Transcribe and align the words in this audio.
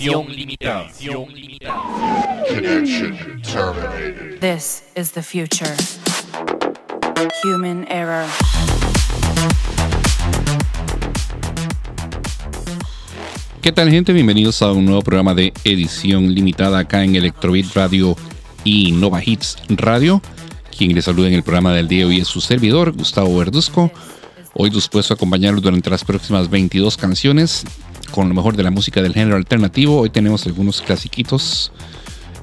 Edición 0.00 0.34
limitada. 0.34 0.86
Edición 0.86 1.34
limitada. 1.34 2.44
Connection 2.48 3.42
terminated. 3.42 4.40
This 4.40 4.82
is 4.96 5.12
the 5.12 5.22
future. 5.22 5.76
Human 7.44 7.86
error. 7.90 8.24
¿Qué 13.60 13.72
tal 13.72 13.90
gente? 13.90 14.14
Bienvenidos 14.14 14.62
a 14.62 14.72
un 14.72 14.86
nuevo 14.86 15.02
programa 15.02 15.34
de 15.34 15.52
edición 15.64 16.34
limitada 16.34 16.78
acá 16.78 17.04
en 17.04 17.14
Electrobit 17.16 17.74
Radio 17.74 18.16
y 18.64 18.92
Nova 18.92 19.20
Hits 19.22 19.58
Radio. 19.68 20.22
Quien 20.74 20.94
les 20.94 21.04
saluda 21.04 21.28
en 21.28 21.34
el 21.34 21.42
programa 21.42 21.74
del 21.74 21.88
día 21.88 21.98
de 21.98 22.04
hoy 22.06 22.20
es 22.20 22.28
su 22.28 22.40
servidor, 22.40 22.92
Gustavo 22.92 23.36
Verduzco. 23.36 23.92
Hoy 24.54 24.70
dispuesto 24.70 25.12
a 25.12 25.16
acompañarlos 25.16 25.62
durante 25.62 25.90
las 25.90 26.04
próximas 26.04 26.48
22 26.48 26.96
canciones 26.96 27.66
con 28.10 28.28
lo 28.28 28.34
mejor 28.34 28.56
de 28.56 28.62
la 28.62 28.70
música 28.70 29.02
del 29.02 29.14
género 29.14 29.36
alternativo. 29.36 30.00
Hoy 30.00 30.10
tenemos 30.10 30.46
algunos 30.46 30.82
clasiquitos. 30.82 31.72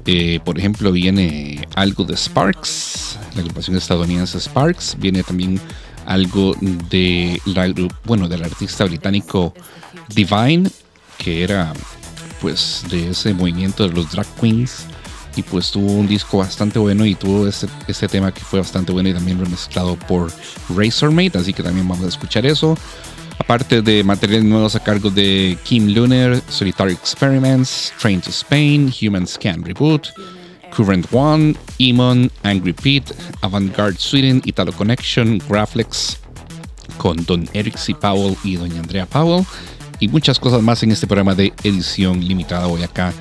Eh, 0.05 0.39
por 0.43 0.57
ejemplo, 0.57 0.91
viene 0.91 1.67
algo 1.75 2.05
de 2.05 2.15
Sparks, 2.15 3.19
la 3.35 3.41
agrupación 3.41 3.75
estadounidense 3.75 4.39
Sparks. 4.39 4.95
Viene 4.99 5.23
también 5.23 5.59
algo 6.05 6.55
de 6.89 7.41
la, 7.45 7.73
bueno, 8.05 8.29
del 8.29 8.43
artista 8.43 8.85
británico 8.85 9.53
Divine, 10.15 10.69
que 11.17 11.43
era 11.43 11.73
pues 12.39 12.85
de 12.89 13.09
ese 13.09 13.33
movimiento 13.33 13.87
de 13.87 13.93
los 13.93 14.11
drag 14.11 14.27
queens. 14.39 14.85
Y 15.35 15.43
pues 15.43 15.69
tuvo 15.69 15.91
un 15.91 16.07
disco 16.07 16.39
bastante 16.39 16.79
bueno 16.79 17.05
y 17.05 17.13
tuvo 17.13 17.47
ese, 17.47 17.67
ese 17.87 18.07
tema 18.07 18.33
que 18.33 18.41
fue 18.41 18.59
bastante 18.59 18.91
bueno 18.91 19.09
y 19.09 19.13
también 19.13 19.39
remezclado 19.39 19.95
por 19.95 20.31
Razormate. 20.75 21.37
Así 21.37 21.53
que 21.53 21.61
también 21.61 21.87
vamos 21.87 22.05
a 22.05 22.09
escuchar 22.09 22.45
eso. 22.45 22.75
Aparte 23.39 23.81
de 23.81 24.03
materiales 24.03 24.45
nuevos 24.45 24.75
a 24.75 24.83
cargo 24.83 25.09
de 25.09 25.57
Kim 25.63 25.93
Lunar, 25.93 26.41
Solitary 26.49 26.93
Experiments, 26.93 27.93
Train 27.99 28.19
to 28.19 28.29
Spain, 28.29 28.91
Human 29.01 29.25
Scan 29.25 29.63
Reboot, 29.63 30.09
Current 30.75 31.07
One, 31.11 31.55
Emon, 31.79 32.29
Angry 32.43 32.73
Pete, 32.73 33.13
Avantgarde 33.41 33.97
Sweden, 33.97 34.41
Italo 34.45 34.71
Connection, 34.73 35.39
Graflex, 35.47 36.17
con 36.97 37.23
Don 37.25 37.47
Eric 37.53 37.77
C. 37.77 37.95
Powell 37.95 38.35
y 38.43 38.55
Doña 38.55 38.79
Andrea 38.79 39.05
Powell, 39.05 39.45
y 39.99 40.07
muchas 40.07 40.39
cosas 40.39 40.61
más 40.61 40.83
en 40.83 40.91
este 40.91 41.07
programa 41.07 41.33
de 41.33 41.53
edición 41.63 42.19
limitada 42.25 42.67
hoy 42.67 42.83
acá 42.83 43.13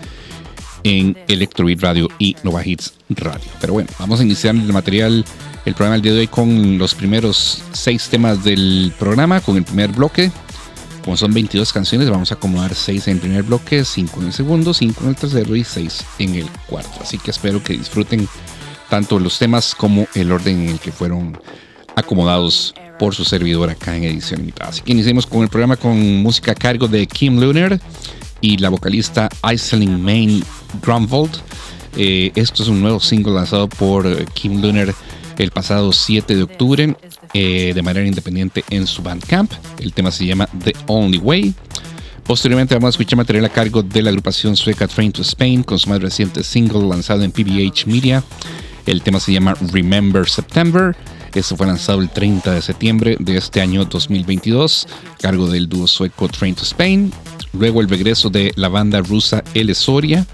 en 0.83 1.17
Electrobeat 1.29 1.81
Radio 1.81 2.09
y 2.19 2.37
Nova 2.43 2.65
Hits 2.65 2.95
Radio. 3.11 3.49
Pero 3.61 3.73
bueno, 3.73 3.91
vamos 3.99 4.21
a 4.21 4.23
iniciar 4.23 4.55
el 4.55 4.73
material 4.73 5.25
el 5.67 5.75
programa 5.75 5.95
del 5.95 6.03
día 6.03 6.13
de 6.13 6.21
hoy 6.21 6.27
con 6.29 6.79
los 6.79 6.95
primeros 6.95 7.61
seis 7.73 8.09
temas 8.09 8.45
del 8.45 8.93
programa, 8.99 9.41
con 9.41 9.57
el 9.57 9.65
primer 9.65 9.91
bloque. 9.91 10.31
Como 11.05 11.17
son 11.17 11.35
22 11.35 11.73
canciones, 11.73 12.09
vamos 12.09 12.31
a 12.31 12.35
acomodar 12.35 12.75
6 12.75 13.07
en 13.07 13.15
el 13.15 13.21
primer 13.21 13.43
bloque, 13.45 13.85
5 13.85 14.21
en 14.21 14.27
el 14.27 14.33
segundo, 14.33 14.75
5 14.75 15.03
en 15.05 15.09
el 15.11 15.15
tercero 15.15 15.55
y 15.55 15.63
6 15.63 16.05
en 16.19 16.35
el 16.35 16.47
cuarto. 16.67 16.99
Así 17.01 17.19
que 17.19 17.31
espero 17.31 17.63
que 17.63 17.75
disfruten 17.75 18.29
tanto 18.89 19.21
los 19.21 19.39
temas 19.39 19.75
como 19.77 20.09
el 20.15 20.33
orden 20.33 20.63
en 20.63 20.69
el 20.71 20.81
que 20.81 20.91
fueron 20.91 21.39
acomodados 21.95 22.75
por 22.99 23.15
su 23.15 23.25
servidor 23.25 23.71
acá 23.71 23.97
en 23.97 24.05
edición 24.05 24.41
limitada. 24.41 24.71
Así 24.71 24.83
que 24.83 24.93
iniciemos 24.93 25.27
con 25.27 25.43
el 25.43 25.49
programa 25.49 25.77
con 25.77 25.97
música 26.23 26.53
a 26.53 26.57
cargo 26.57 26.89
de 26.89 27.07
Kim 27.07 27.41
Lunar 27.41 27.81
y 28.41 28.57
la 28.59 28.69
vocalista 28.69 29.29
Iselin 29.53 30.03
Main 30.03 30.45
Grunwald. 30.83 31.41
Eh, 31.97 32.33
esto 32.35 32.65
es 32.65 32.69
un 32.69 32.83
nuevo 32.83 32.99
single 32.99 33.35
lanzado 33.35 33.69
por 33.69 34.25
Kim 34.33 34.61
Lunar 34.61 34.93
el 35.39 35.51
pasado 35.51 35.93
7 35.93 36.35
de 36.35 36.43
octubre 36.43 36.97
eh, 37.35 37.73
de 37.75 37.83
manera 37.83 38.07
independiente 38.07 38.65
en 38.71 38.87
su 38.87 39.03
Bandcamp. 39.03 39.53
El 39.79 39.93
tema 39.93 40.11
se 40.11 40.27
llama 40.27 40.49
The 40.65 40.75
Only 40.87 41.19
Way. 41.19 41.55
Posteriormente 42.25 42.75
vamos 42.75 42.89
a 42.89 42.91
escuchar 42.91 43.17
material 43.19 43.45
a 43.45 43.51
cargo 43.51 43.83
de 43.83 44.03
la 44.03 44.11
agrupación 44.11 44.57
sueca 44.57 44.89
Train 44.89 45.13
to 45.13 45.23
Spain 45.23 45.63
con 45.63 45.79
su 45.79 45.89
más 45.89 46.01
reciente 46.01 46.43
single 46.43 46.89
lanzado 46.89 47.23
en 47.23 47.31
PBH 47.31 47.87
Media. 47.87 48.25
El 48.85 49.03
tema 49.03 49.21
se 49.21 49.33
llama 49.33 49.55
Remember 49.73 50.29
September. 50.29 50.97
Este 51.35 51.55
fue 51.55 51.67
lanzado 51.67 52.01
el 52.01 52.09
30 52.09 52.55
de 52.55 52.63
septiembre 52.63 53.17
de 53.21 53.37
este 53.37 53.61
año 53.61 53.85
2022, 53.85 54.89
a 55.13 55.17
cargo 55.19 55.49
del 55.49 55.69
dúo 55.69 55.87
sueco 55.87 56.29
Train 56.29 56.55
to 56.55 56.63
Spain. 56.63 57.13
Luego 57.53 57.81
el 57.81 57.89
regreso 57.89 58.31
de 58.31 58.53
la 58.57 58.69
banda 58.69 59.01
rusa 59.03 59.45
El 59.53 59.75
Soria, 59.75 60.27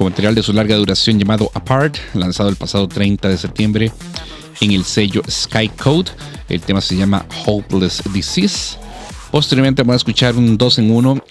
con 0.00 0.08
material 0.08 0.34
de 0.34 0.42
su 0.42 0.54
larga 0.54 0.76
duración 0.76 1.18
llamado 1.18 1.50
Apart, 1.52 1.98
lanzado 2.14 2.48
el 2.48 2.56
pasado 2.56 2.88
30 2.88 3.28
de 3.28 3.36
septiembre 3.36 3.92
en 4.62 4.72
el 4.72 4.84
sello 4.84 5.20
Sky 5.28 5.68
Code. 5.68 6.10
El 6.48 6.62
tema 6.62 6.80
se 6.80 6.96
llama 6.96 7.26
Hopeless 7.44 8.02
Disease. 8.10 8.78
Posteriormente 9.30 9.82
vamos 9.82 9.92
a 9.92 9.96
escuchar 9.98 10.36
un 10.36 10.56
2 10.56 10.78
en 10.78 10.90
1 10.90 11.24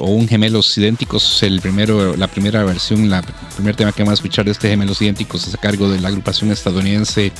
o 0.00 0.06
un 0.06 0.26
gemelos 0.26 0.78
idénticos. 0.78 1.42
El 1.42 1.60
primero, 1.60 2.16
la 2.16 2.28
primera 2.28 2.64
versión, 2.64 3.12
el 3.12 3.22
primer 3.54 3.76
tema 3.76 3.92
que 3.92 4.02
vamos 4.02 4.12
a 4.12 4.22
escuchar 4.22 4.46
de 4.46 4.52
este 4.52 4.70
gemelos 4.70 5.02
idénticos 5.02 5.46
es 5.46 5.54
a 5.54 5.58
cargo 5.58 5.90
de 5.90 6.00
la 6.00 6.08
agrupación 6.08 6.50
estadounidense 6.50 7.30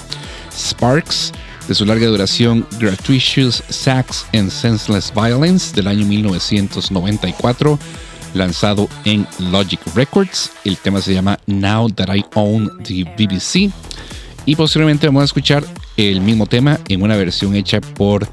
Sparks, 0.52 1.32
de 1.66 1.74
su 1.74 1.86
larga 1.86 2.08
duración 2.08 2.66
Gratuitous 2.78 3.64
Sax 3.70 4.26
and 4.34 4.50
Senseless 4.50 5.10
Violence 5.14 5.74
del 5.74 5.86
año 5.86 6.04
1994, 6.04 7.78
lanzado 8.38 8.88
en 9.04 9.26
Logic 9.50 9.80
Records. 9.94 10.52
El 10.64 10.78
tema 10.78 11.02
se 11.02 11.12
llama 11.12 11.38
Now 11.46 11.90
That 11.90 12.14
I 12.14 12.24
Own 12.34 12.82
the 12.84 13.04
BBC. 13.04 13.70
Y 14.46 14.56
posteriormente 14.56 15.06
vamos 15.06 15.22
a 15.22 15.24
escuchar 15.26 15.64
el 15.98 16.20
mismo 16.20 16.46
tema 16.46 16.78
en 16.88 17.02
una 17.02 17.16
versión 17.16 17.54
hecha 17.54 17.80
por 17.80 18.26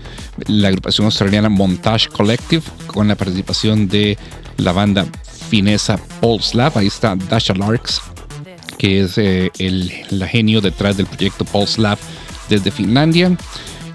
la 0.47 0.69
agrupación 0.69 1.05
australiana 1.05 1.49
Montage 1.49 2.07
Collective 2.09 2.63
con 2.87 3.07
la 3.07 3.15
participación 3.15 3.87
de 3.89 4.17
la 4.57 4.71
banda 4.71 5.05
finesa 5.49 5.97
Pulse 6.21 6.55
Lab. 6.55 6.77
Ahí 6.77 6.87
está 6.87 7.15
Dasha 7.15 7.53
Larks, 7.53 8.01
que 8.77 9.01
es 9.01 9.17
eh, 9.17 9.51
el, 9.59 9.91
la 10.11 10.27
genio 10.27 10.61
detrás 10.61 10.95
del 10.95 11.07
proyecto 11.07 11.43
Pulse 11.43 11.81
Lab 11.81 11.97
desde 12.47 12.71
Finlandia. 12.71 13.35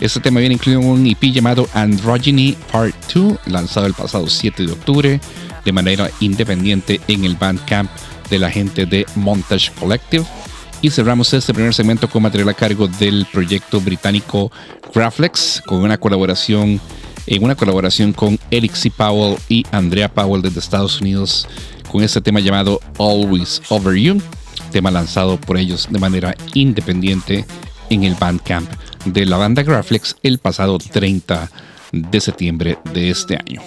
Este 0.01 0.19
tema 0.19 0.41
viene 0.41 0.55
incluido 0.55 0.81
en 0.81 0.89
un 0.89 1.07
EP 1.07 1.23
llamado 1.25 1.69
Androgyny 1.75 2.57
Part 2.73 2.95
2, 3.15 3.39
lanzado 3.47 3.87
el 3.87 3.95
pasado 3.95 4.29
7 4.29 4.67
de 4.67 4.73
octubre 4.73 5.21
de 5.65 5.73
manera 5.73 6.11
independiente 6.21 7.01
en 7.09 7.25
el 7.25 7.37
Bandcamp 7.37 7.91
de 8.29 8.39
la 8.39 8.51
gente 8.51 8.87
de 8.87 9.07
Montage 9.17 9.73
Collective. 9.79 10.25
Y 10.83 10.91
cerramos 10.91 11.33
este 11.35 11.53
primer 11.53 11.75
segmento 11.75 12.09
con 12.09 12.23
material 12.23 12.49
a 12.49 12.55
cargo 12.55 12.89
del 12.89 13.27
proyecto 13.31 13.81
británico 13.81 14.51
Graflex, 14.95 15.63
con 15.67 15.81
una 15.81 15.99
colaboración, 15.99 16.81
una 17.41 17.55
colaboración 17.55 18.13
con 18.13 18.39
Eric. 18.51 18.73
Powell 18.97 19.37
y 19.49 19.67
Andrea 19.73 20.09
Powell 20.13 20.41
desde 20.41 20.61
Estados 20.61 21.01
Unidos, 21.01 21.47
con 21.91 22.03
este 22.03 22.21
tema 22.21 22.41
llamado 22.41 22.81
Always 22.99 23.61
Over 23.69 23.95
You, 23.97 24.23
tema 24.73 24.91
lanzado 24.91 25.39
por 25.39 25.59
ellos 25.59 25.89
de 25.91 25.99
manera 25.99 26.35
independiente 26.55 27.45
en 27.91 28.05
el 28.05 28.15
Bandcamp 28.15 28.71
de 29.05 29.27
la 29.27 29.37
banda 29.37 29.63
Graflex 29.63 30.17
el 30.23 30.39
pasado 30.39 30.79
30 30.79 31.51
de 31.93 32.21
septiembre 32.21 32.79
de 32.95 33.11
este 33.11 33.37
año. 33.37 33.61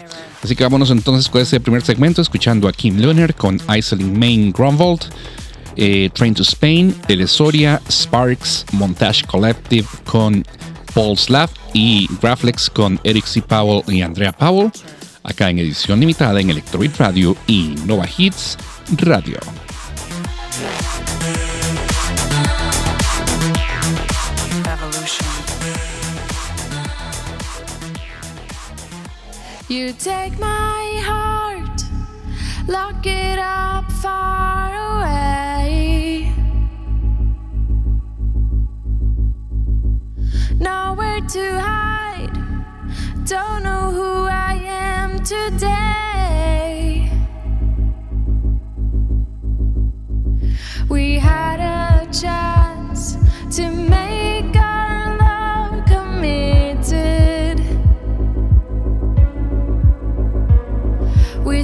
Así 0.43 0.55
que 0.55 0.63
vámonos 0.63 0.91
entonces 0.91 1.29
con 1.29 1.41
este 1.41 1.59
primer 1.59 1.81
segmento, 1.81 2.21
escuchando 2.21 2.67
a 2.67 2.73
Kim 2.73 2.97
Leonard 2.97 3.33
con 3.35 3.59
Iselin 3.69 4.19
Main 4.19 4.51
Grunwald 4.51 5.09
eh, 5.75 6.09
Train 6.13 6.33
to 6.33 6.43
Spain, 6.43 6.93
Telesoria, 7.07 7.81
Sparks, 7.89 8.65
Montage 8.73 9.23
Collective 9.25 9.87
con 10.05 10.45
Paul 10.93 11.17
Slav 11.17 11.49
y 11.73 12.07
Graflex 12.21 12.69
con 12.69 12.99
Eric 13.03 13.25
C. 13.25 13.41
Powell 13.41 13.83
y 13.87 14.01
Andrea 14.01 14.31
Powell, 14.31 14.71
acá 15.23 15.49
en 15.49 15.59
edición 15.59 15.99
limitada 15.99 16.39
en 16.39 16.49
Electrobeat 16.49 16.97
Radio 16.97 17.35
y 17.47 17.75
Nova 17.85 18.07
Hits 18.17 18.57
Radio. 18.97 19.39
You 29.69 29.93
take 29.93 30.37
my 30.39 31.01
heart, 31.05 31.83
lock 32.67 33.05
it 33.07 33.39
up 33.39 33.89
far 33.93 34.75
away. 34.75 36.31
Nowhere 40.59 41.21
to 41.21 41.59
hide, 41.59 42.33
don't 43.25 43.63
know 43.63 43.91
who 43.91 44.25
I 44.25 44.55
am 44.65 45.23
today. 45.23 47.09
We 50.89 51.17
had 51.19 51.61
a 51.61 52.11
child. 52.11 52.53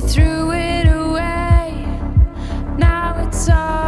threw 0.10 0.52
it 0.52 0.88
away. 0.88 1.86
Now 2.78 3.24
it's 3.24 3.48
all. 3.48 3.79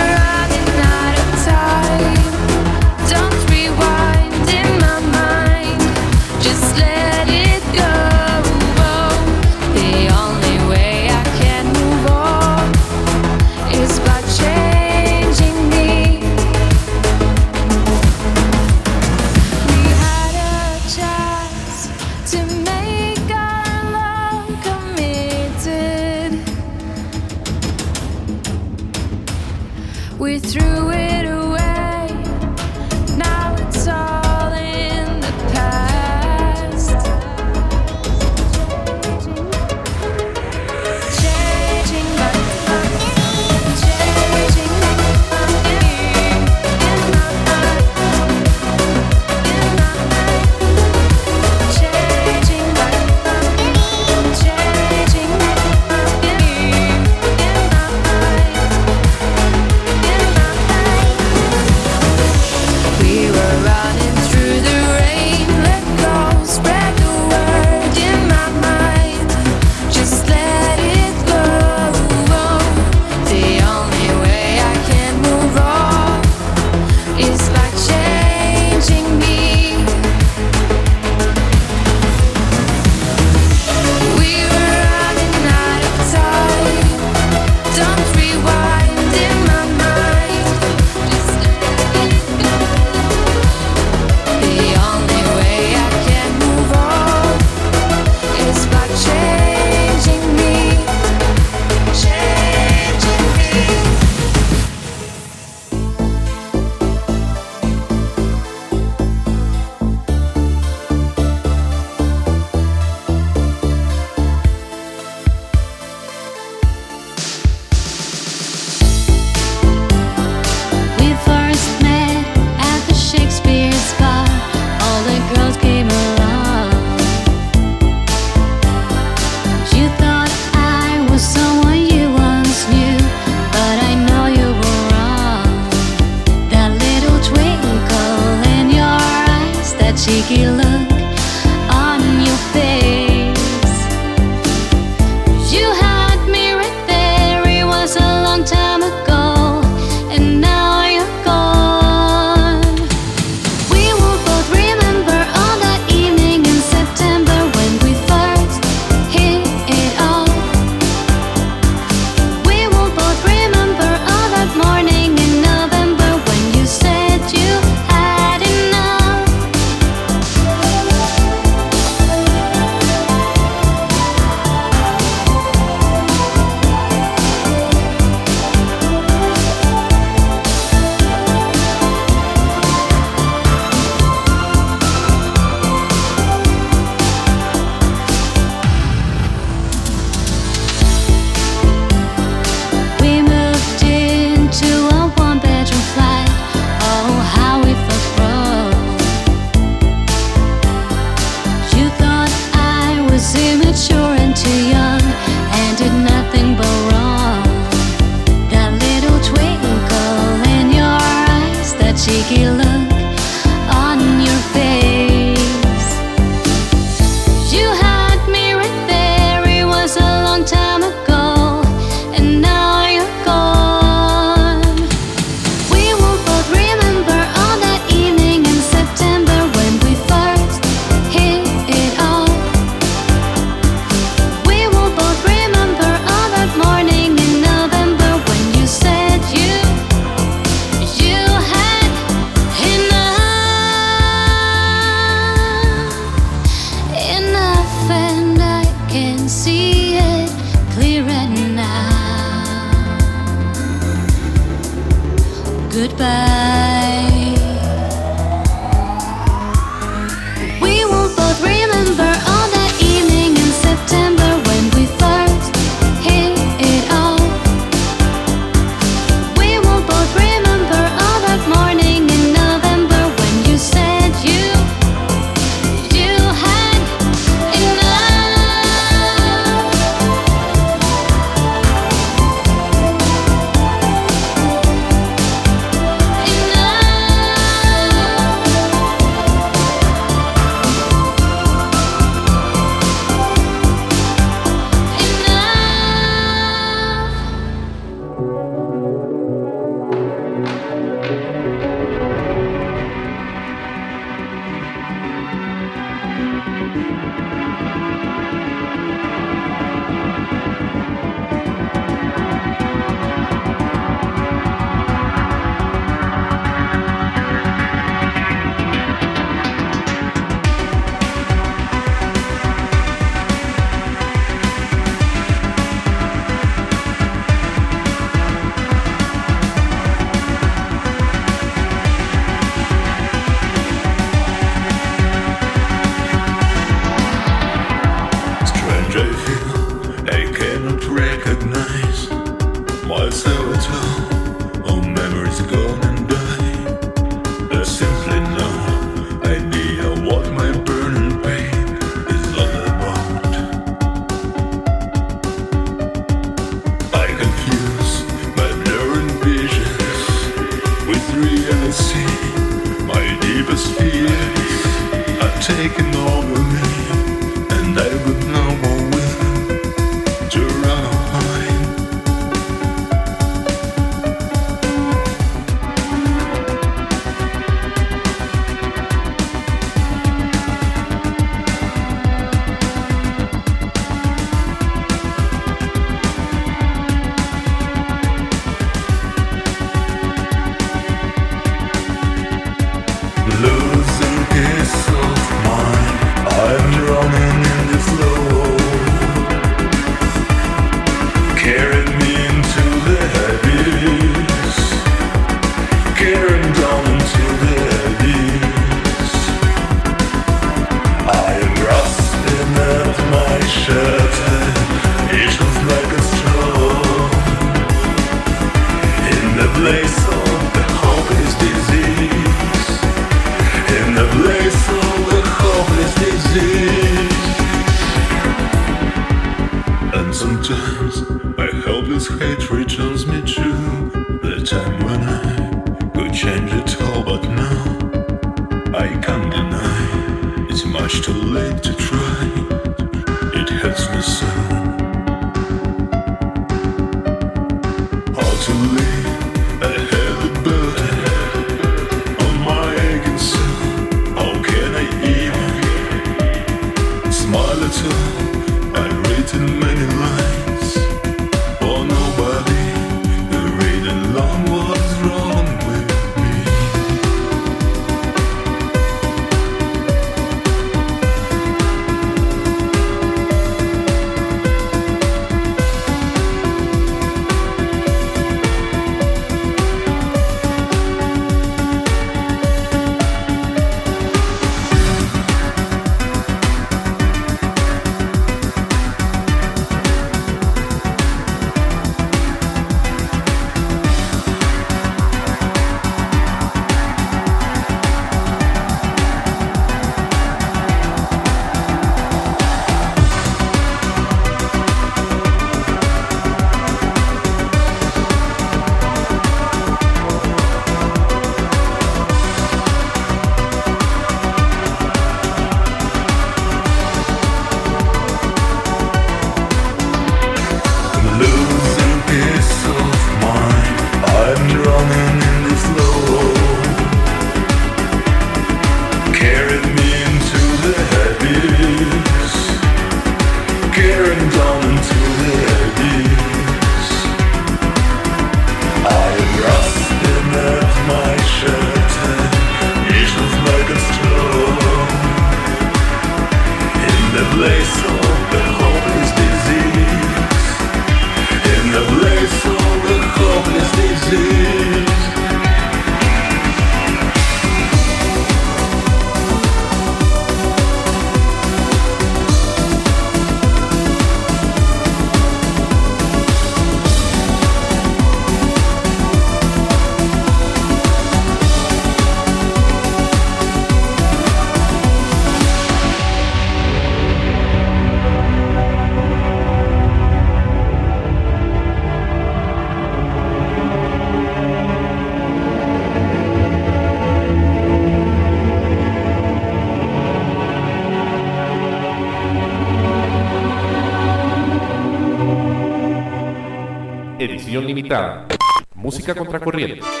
Limitada. 597.91 598.25
Música 598.73 599.13
contracorriente. 599.13 600.00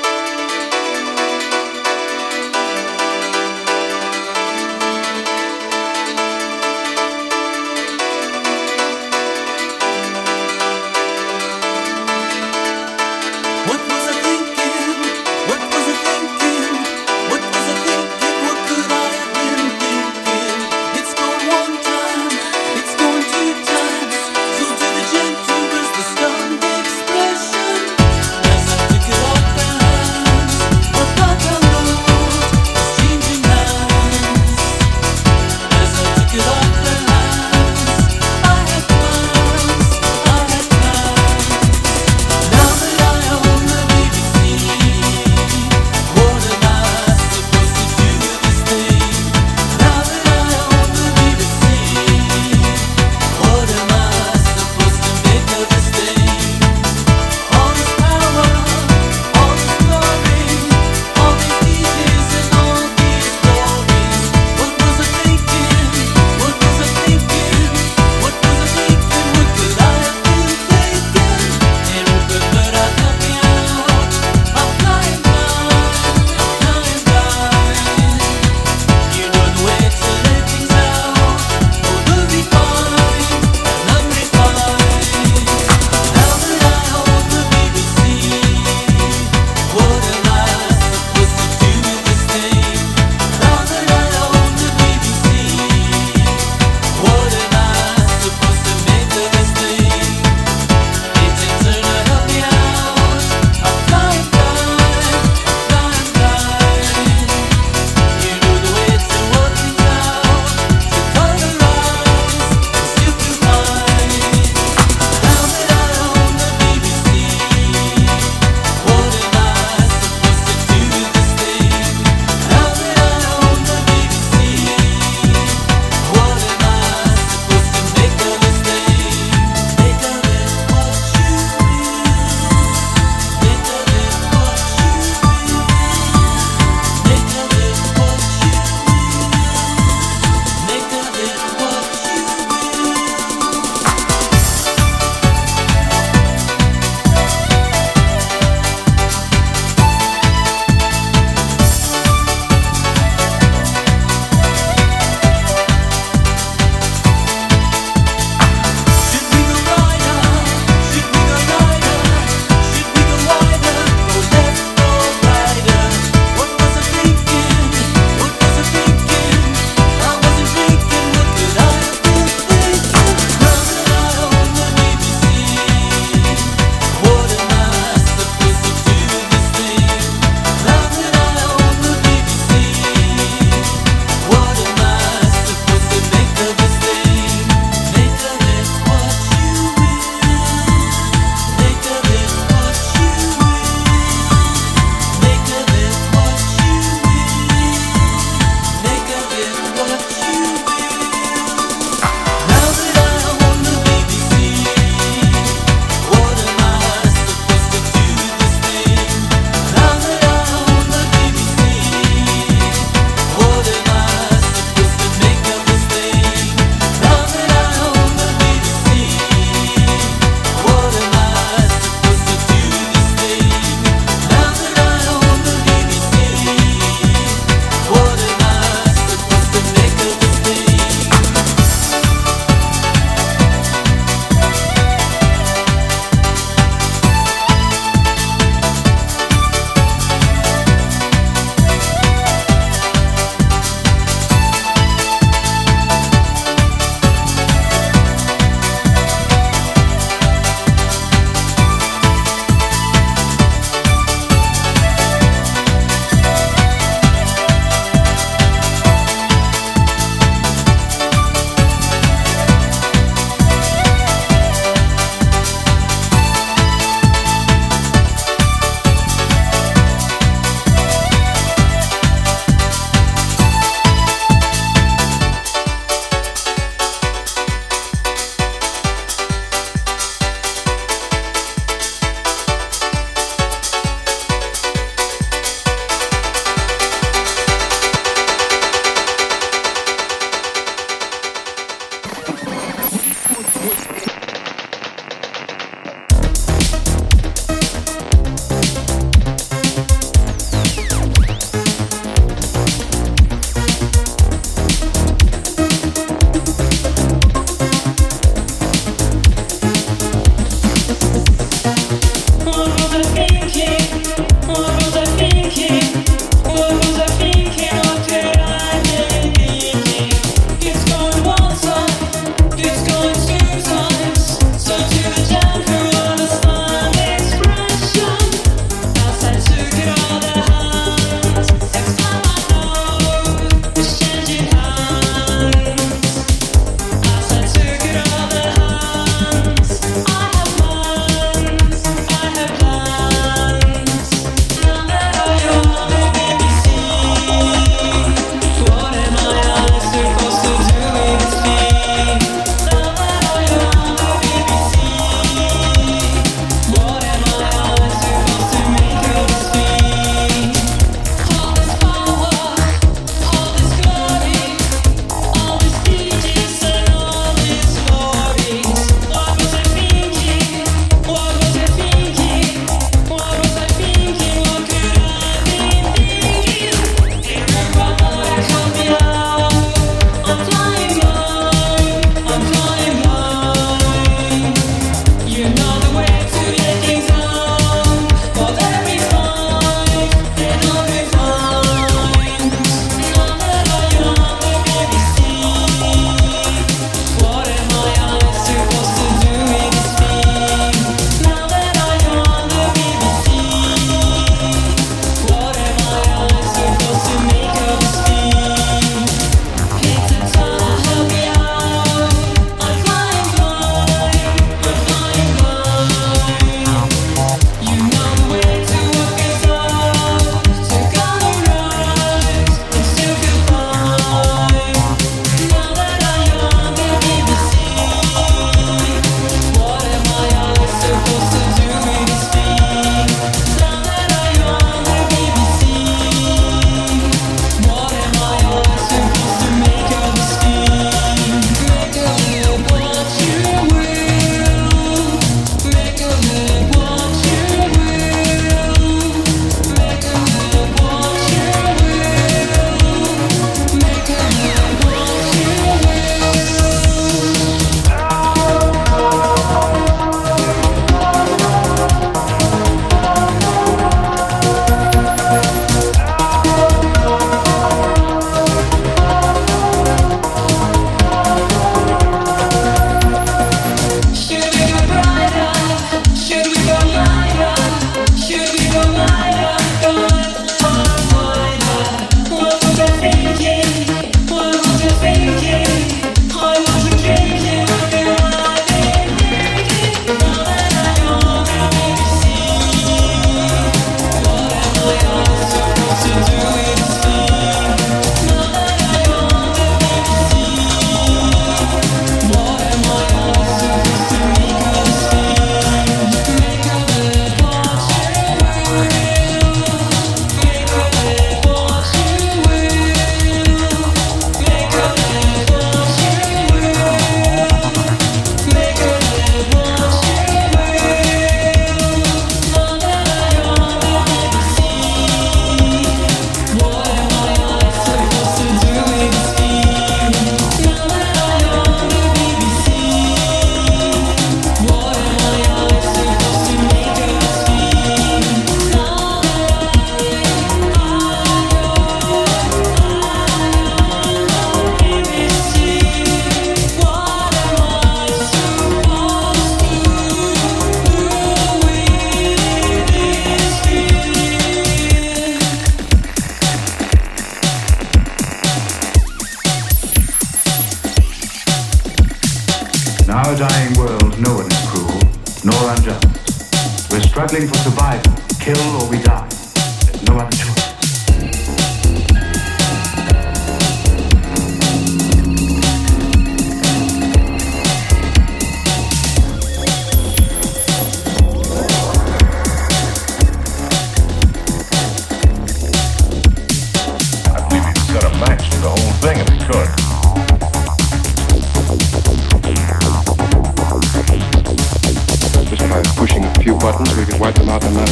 we 596.79 597.05
can 597.05 597.19
wipe 597.19 597.35
them 597.35 597.49
out 597.49 597.63
in 597.63 597.73
nine. 597.73 597.87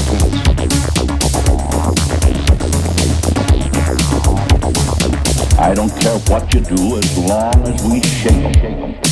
I 5.59 5.73
don't 5.75 5.89
care 5.99 6.17
what 6.29 6.53
you 6.53 6.61
do 6.61 6.97
as 6.97 7.17
long 7.17 7.67
as 7.67 7.83
we 7.83 8.01
shake 8.01 8.61
them. 8.61 9.08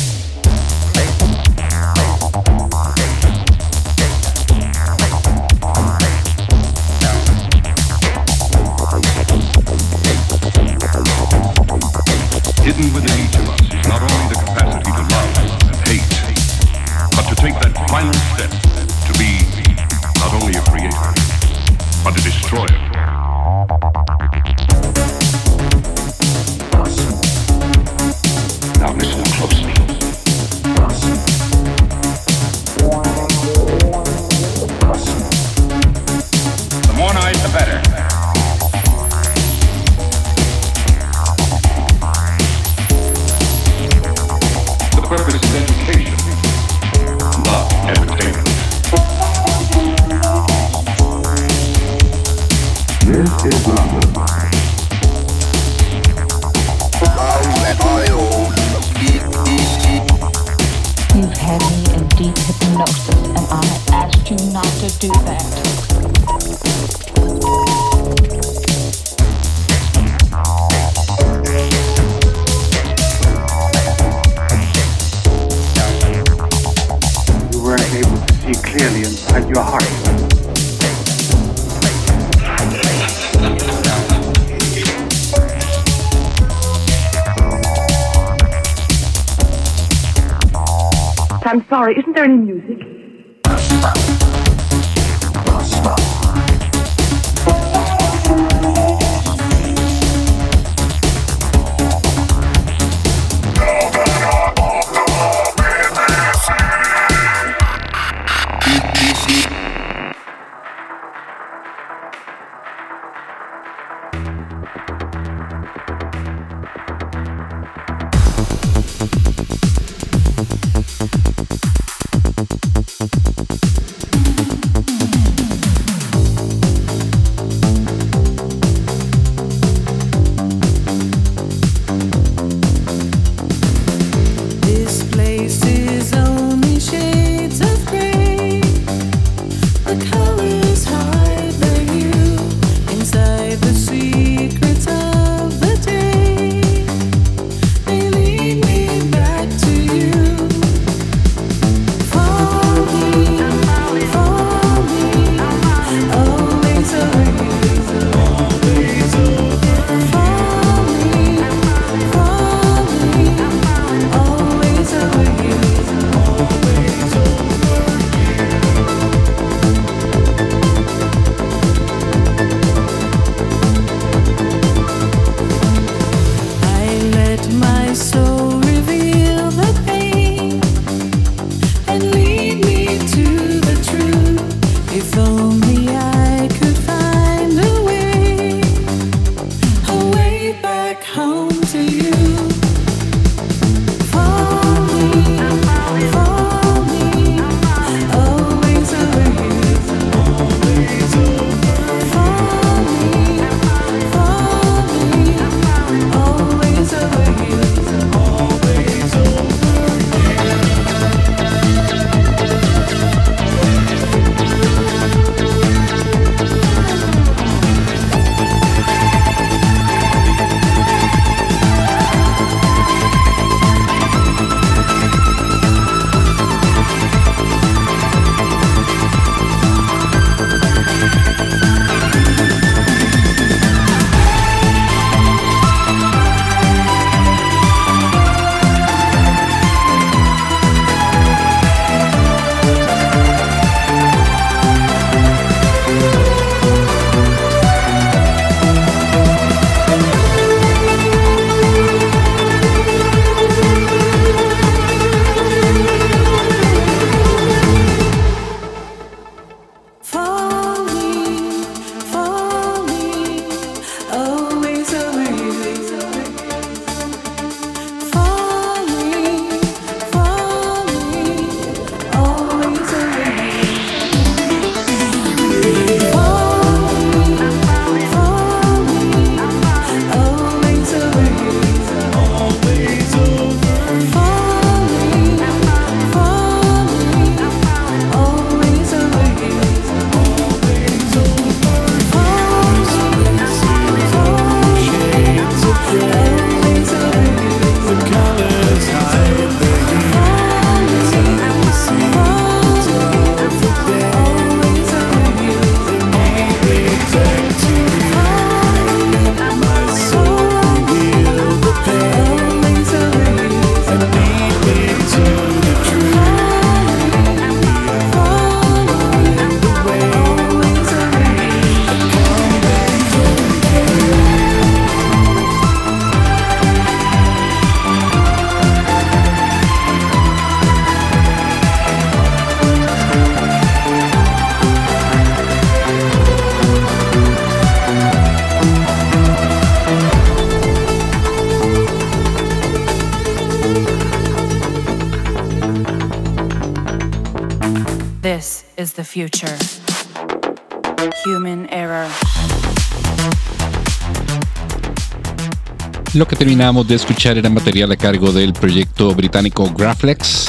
Lo 356.18 356.26
que 356.26 356.34
terminamos 356.34 356.88
de 356.88 356.96
escuchar 356.96 357.38
era 357.38 357.48
material 357.48 357.92
a 357.92 357.96
cargo 357.96 358.32
del 358.32 358.52
proyecto 358.52 359.14
británico 359.14 359.72
Graflex, 359.72 360.48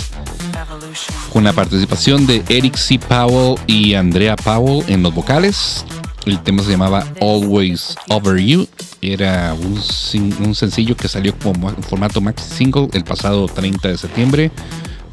con 1.32 1.44
la 1.44 1.54
participación 1.54 2.26
de 2.26 2.42
Eric 2.50 2.76
C. 2.76 2.98
Powell 2.98 3.56
y 3.68 3.94
Andrea 3.94 4.36
Powell 4.36 4.84
en 4.88 5.04
los 5.04 5.14
vocales. 5.14 5.86
El 6.26 6.42
tema 6.42 6.64
se 6.64 6.72
llamaba 6.72 7.06
Always 7.22 7.96
Over 8.10 8.44
You. 8.44 8.68
Era 9.04 9.54
un, 9.54 10.56
sencillo 10.56 10.98
que 10.98 11.08
salió 11.08 11.38
como 11.38 11.70
formato 11.84 12.20
maxi 12.20 12.50
single 12.50 12.88
el 12.94 13.04
pasado 13.04 13.46
30 13.46 13.90
de 13.90 13.98
septiembre 14.00 14.52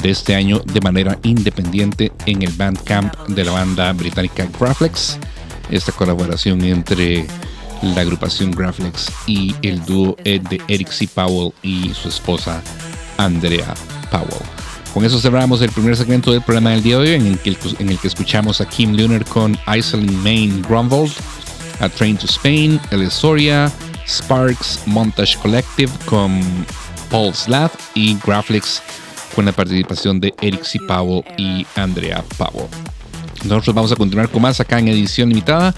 de 0.03 0.11
este 0.11 0.37
año 0.37 0.61
de 0.61 0.81
manera 0.81 1.19
independiente 1.23 2.13
en 2.25 2.41
el 2.41 2.53
Bandcamp 2.53 3.15
de 3.29 3.45
la 3.45 3.53
banda 3.53 3.93
británica 3.93 4.49
Graflex. 4.59 5.19
Esta 5.71 5.93
colaboración 5.93 6.65
entre 6.65 7.27
la 7.83 8.01
agrupación 8.01 8.51
Graflex 8.51 9.11
y 9.27 9.55
el 9.63 9.85
dúo 9.85 10.17
eh, 10.25 10.41
de 10.51 10.61
Eric 10.69 10.91
C. 10.91 11.09
Powell 11.09 11.53
y 11.63 11.93
su 11.95 12.09
esposa 12.09 12.63
Andrea 13.19 13.75
Powell. 14.11 14.45
Con 14.95 15.05
eso 15.05 15.21
cerramos 15.21 15.61
el 15.61 15.71
primer 15.71 15.95
segmento 15.97 16.33
del 16.33 16.41
programa 16.41 16.71
del 16.71 16.83
día 16.83 16.99
de 16.99 17.03
hoy, 17.03 17.15
en 17.15 17.27
el 17.27 17.99
que, 17.99 18.09
escuchamos 18.09 18.61
a 18.61 18.67
Kim 18.67 18.97
Lunar 18.97 19.25
con 19.27 19.57
Iceland 19.67 20.11
Main 20.25 20.63
Grumbled, 20.63 21.13
a 21.81 21.89
Train 21.89 22.17
to 22.17 22.25
Spain, 22.25 22.81
El 22.91 23.11
Soria, 23.11 23.71
Sparks 24.07 24.81
Montage 24.87 25.37
Collective 25.37 25.93
con 26.07 26.41
Paul 27.11 27.35
Slav 27.35 27.71
y 27.95 28.17
Graflex 28.25 28.81
con 29.35 29.45
la 29.45 29.53
participación 29.53 30.19
de 30.19 30.33
Eric 30.41 30.65
C. 30.65 30.79
Powell 30.89 31.23
y 31.37 31.67
Andrea 31.75 32.25
Powell. 32.39 32.69
Nosotros 33.45 33.75
vamos 33.75 33.93
a 33.93 33.97
continuar 33.97 34.29
con 34.31 34.43
más 34.43 34.61
acá 34.61 34.79
en 34.79 34.89
edición 34.89 35.29
limitada. 35.29 35.75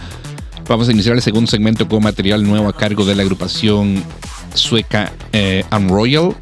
Vamos 0.69 0.87
a 0.87 0.93
iniciar 0.93 1.15
el 1.15 1.23
segundo 1.23 1.51
segmento 1.51 1.89
con 1.89 2.03
material 2.03 2.43
nuevo 2.45 2.69
a 2.69 2.77
cargo 2.77 3.07
de 3.07 3.15
la 3.15 3.23
agrupación 3.23 4.05
sueca 4.53 5.11
eh, 5.33 5.65
Unroyal. 5.73 6.37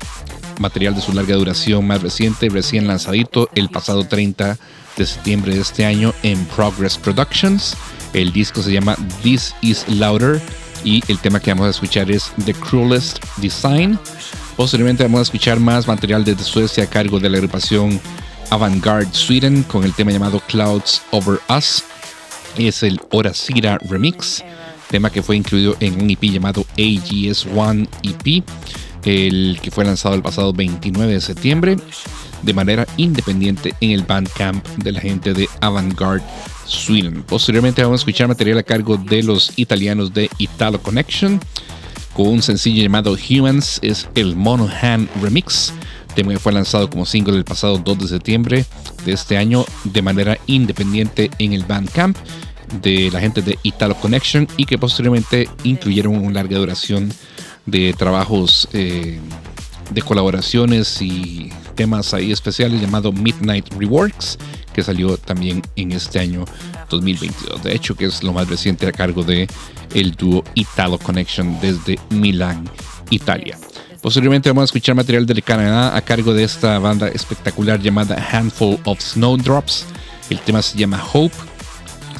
Material 0.58 0.96
de 0.96 1.00
su 1.00 1.12
larga 1.12 1.36
duración 1.36 1.86
más 1.86 2.02
reciente, 2.02 2.48
recién 2.48 2.88
lanzadito 2.88 3.48
el 3.54 3.68
pasado 3.68 4.04
30 4.04 4.58
de 4.96 5.06
septiembre 5.06 5.54
de 5.54 5.60
este 5.60 5.84
año 5.84 6.12
en 6.24 6.44
Progress 6.46 6.98
Productions. 6.98 7.76
El 8.14 8.32
disco 8.32 8.62
se 8.62 8.72
llama 8.72 8.96
This 9.22 9.54
Is 9.60 9.88
Louder 9.88 10.40
y 10.82 11.04
el 11.06 11.20
tema 11.20 11.38
que 11.38 11.52
vamos 11.52 11.68
a 11.68 11.70
escuchar 11.70 12.10
es 12.10 12.32
The 12.44 12.54
Cruelest 12.54 13.22
Design. 13.36 13.96
Posteriormente 14.56 15.04
vamos 15.04 15.20
a 15.20 15.22
escuchar 15.22 15.60
más 15.60 15.86
material 15.86 16.24
desde 16.24 16.42
Suecia 16.42 16.82
a 16.82 16.88
cargo 16.88 17.20
de 17.20 17.30
la 17.30 17.36
agrupación 17.36 18.00
Avantgarde 18.50 19.08
Sweden 19.12 19.62
con 19.62 19.84
el 19.84 19.92
tema 19.92 20.10
llamado 20.10 20.40
Clouds 20.48 21.02
Over 21.12 21.38
Us. 21.48 21.84
Es 22.58 22.82
el 22.82 23.00
Horacira 23.10 23.78
Remix, 23.78 24.42
tema 24.90 25.10
que 25.10 25.22
fue 25.22 25.36
incluido 25.36 25.76
en 25.80 26.00
un 26.00 26.10
EP 26.10 26.22
llamado 26.22 26.64
AGS1 26.76 27.88
EP, 28.02 28.44
el 29.04 29.58
que 29.62 29.70
fue 29.70 29.84
lanzado 29.84 30.14
el 30.14 30.22
pasado 30.22 30.52
29 30.52 31.12
de 31.12 31.20
septiembre 31.20 31.76
de 32.42 32.54
manera 32.54 32.86
independiente 32.96 33.74
en 33.80 33.90
el 33.90 34.02
Bandcamp 34.02 34.66
de 34.78 34.92
la 34.92 35.00
gente 35.00 35.34
de 35.34 35.48
Avantgarde 35.60 36.24
Sweden. 36.66 37.22
Posteriormente 37.22 37.82
vamos 37.82 38.00
a 38.00 38.02
escuchar 38.02 38.28
material 38.28 38.58
a 38.58 38.62
cargo 38.62 38.96
de 38.96 39.22
los 39.22 39.52
italianos 39.56 40.12
de 40.12 40.30
Italo 40.38 40.80
Connection 40.82 41.40
con 42.16 42.28
un 42.28 42.42
sencillo 42.42 42.82
llamado 42.82 43.14
Humans, 43.14 43.78
es 43.82 44.08
el 44.14 44.36
Mono 44.36 44.70
Hand 44.80 45.08
Remix, 45.20 45.74
que 46.16 46.38
fue 46.38 46.52
lanzado 46.52 46.88
como 46.88 47.04
single 47.04 47.36
el 47.36 47.44
pasado 47.44 47.78
2 47.78 47.98
de 47.98 48.08
septiembre 48.08 48.64
de 49.04 49.12
este 49.12 49.36
año 49.36 49.64
de 49.84 50.02
manera 50.02 50.38
independiente 50.46 51.30
en 51.38 51.52
el 51.52 51.64
Bandcamp 51.64 52.16
de 52.82 53.10
la 53.10 53.20
gente 53.20 53.42
de 53.42 53.58
Italo 53.62 53.94
Connection 53.96 54.48
y 54.56 54.64
que 54.64 54.78
posteriormente 54.78 55.48
incluyeron 55.62 56.16
una 56.16 56.34
larga 56.42 56.58
duración 56.58 57.12
de 57.66 57.92
trabajos 57.92 58.68
eh, 58.72 59.20
de 59.90 60.02
colaboraciones 60.02 61.00
y 61.02 61.52
temas 61.74 62.14
ahí 62.14 62.32
especiales 62.32 62.80
llamado 62.80 63.12
Midnight 63.12 63.72
Reworks 63.74 64.38
que 64.72 64.82
salió 64.82 65.16
también 65.16 65.62
en 65.76 65.92
este 65.92 66.18
año 66.18 66.44
2022 66.90 67.62
de 67.62 67.74
hecho 67.74 67.94
que 67.94 68.06
es 68.06 68.22
lo 68.22 68.32
más 68.32 68.48
reciente 68.48 68.86
a 68.86 68.92
cargo 68.92 69.22
de 69.22 69.46
el 69.94 70.12
dúo 70.12 70.42
Italo 70.54 70.98
Connection 70.98 71.58
desde 71.60 71.98
Milán, 72.10 72.68
Italia. 73.10 73.58
Posteriormente 74.00 74.50
vamos 74.50 74.62
a 74.62 74.64
escuchar 74.66 74.94
material 74.94 75.26
del 75.26 75.42
Canadá 75.42 75.96
a 75.96 76.00
cargo 76.00 76.34
de 76.34 76.44
esta 76.44 76.78
banda 76.78 77.08
espectacular 77.08 77.80
llamada 77.80 78.16
Handful 78.32 78.78
of 78.84 79.00
Snowdrops. 79.00 79.86
El 80.30 80.40
tema 80.40 80.62
se 80.62 80.78
llama 80.78 81.02
Hope. 81.12 81.34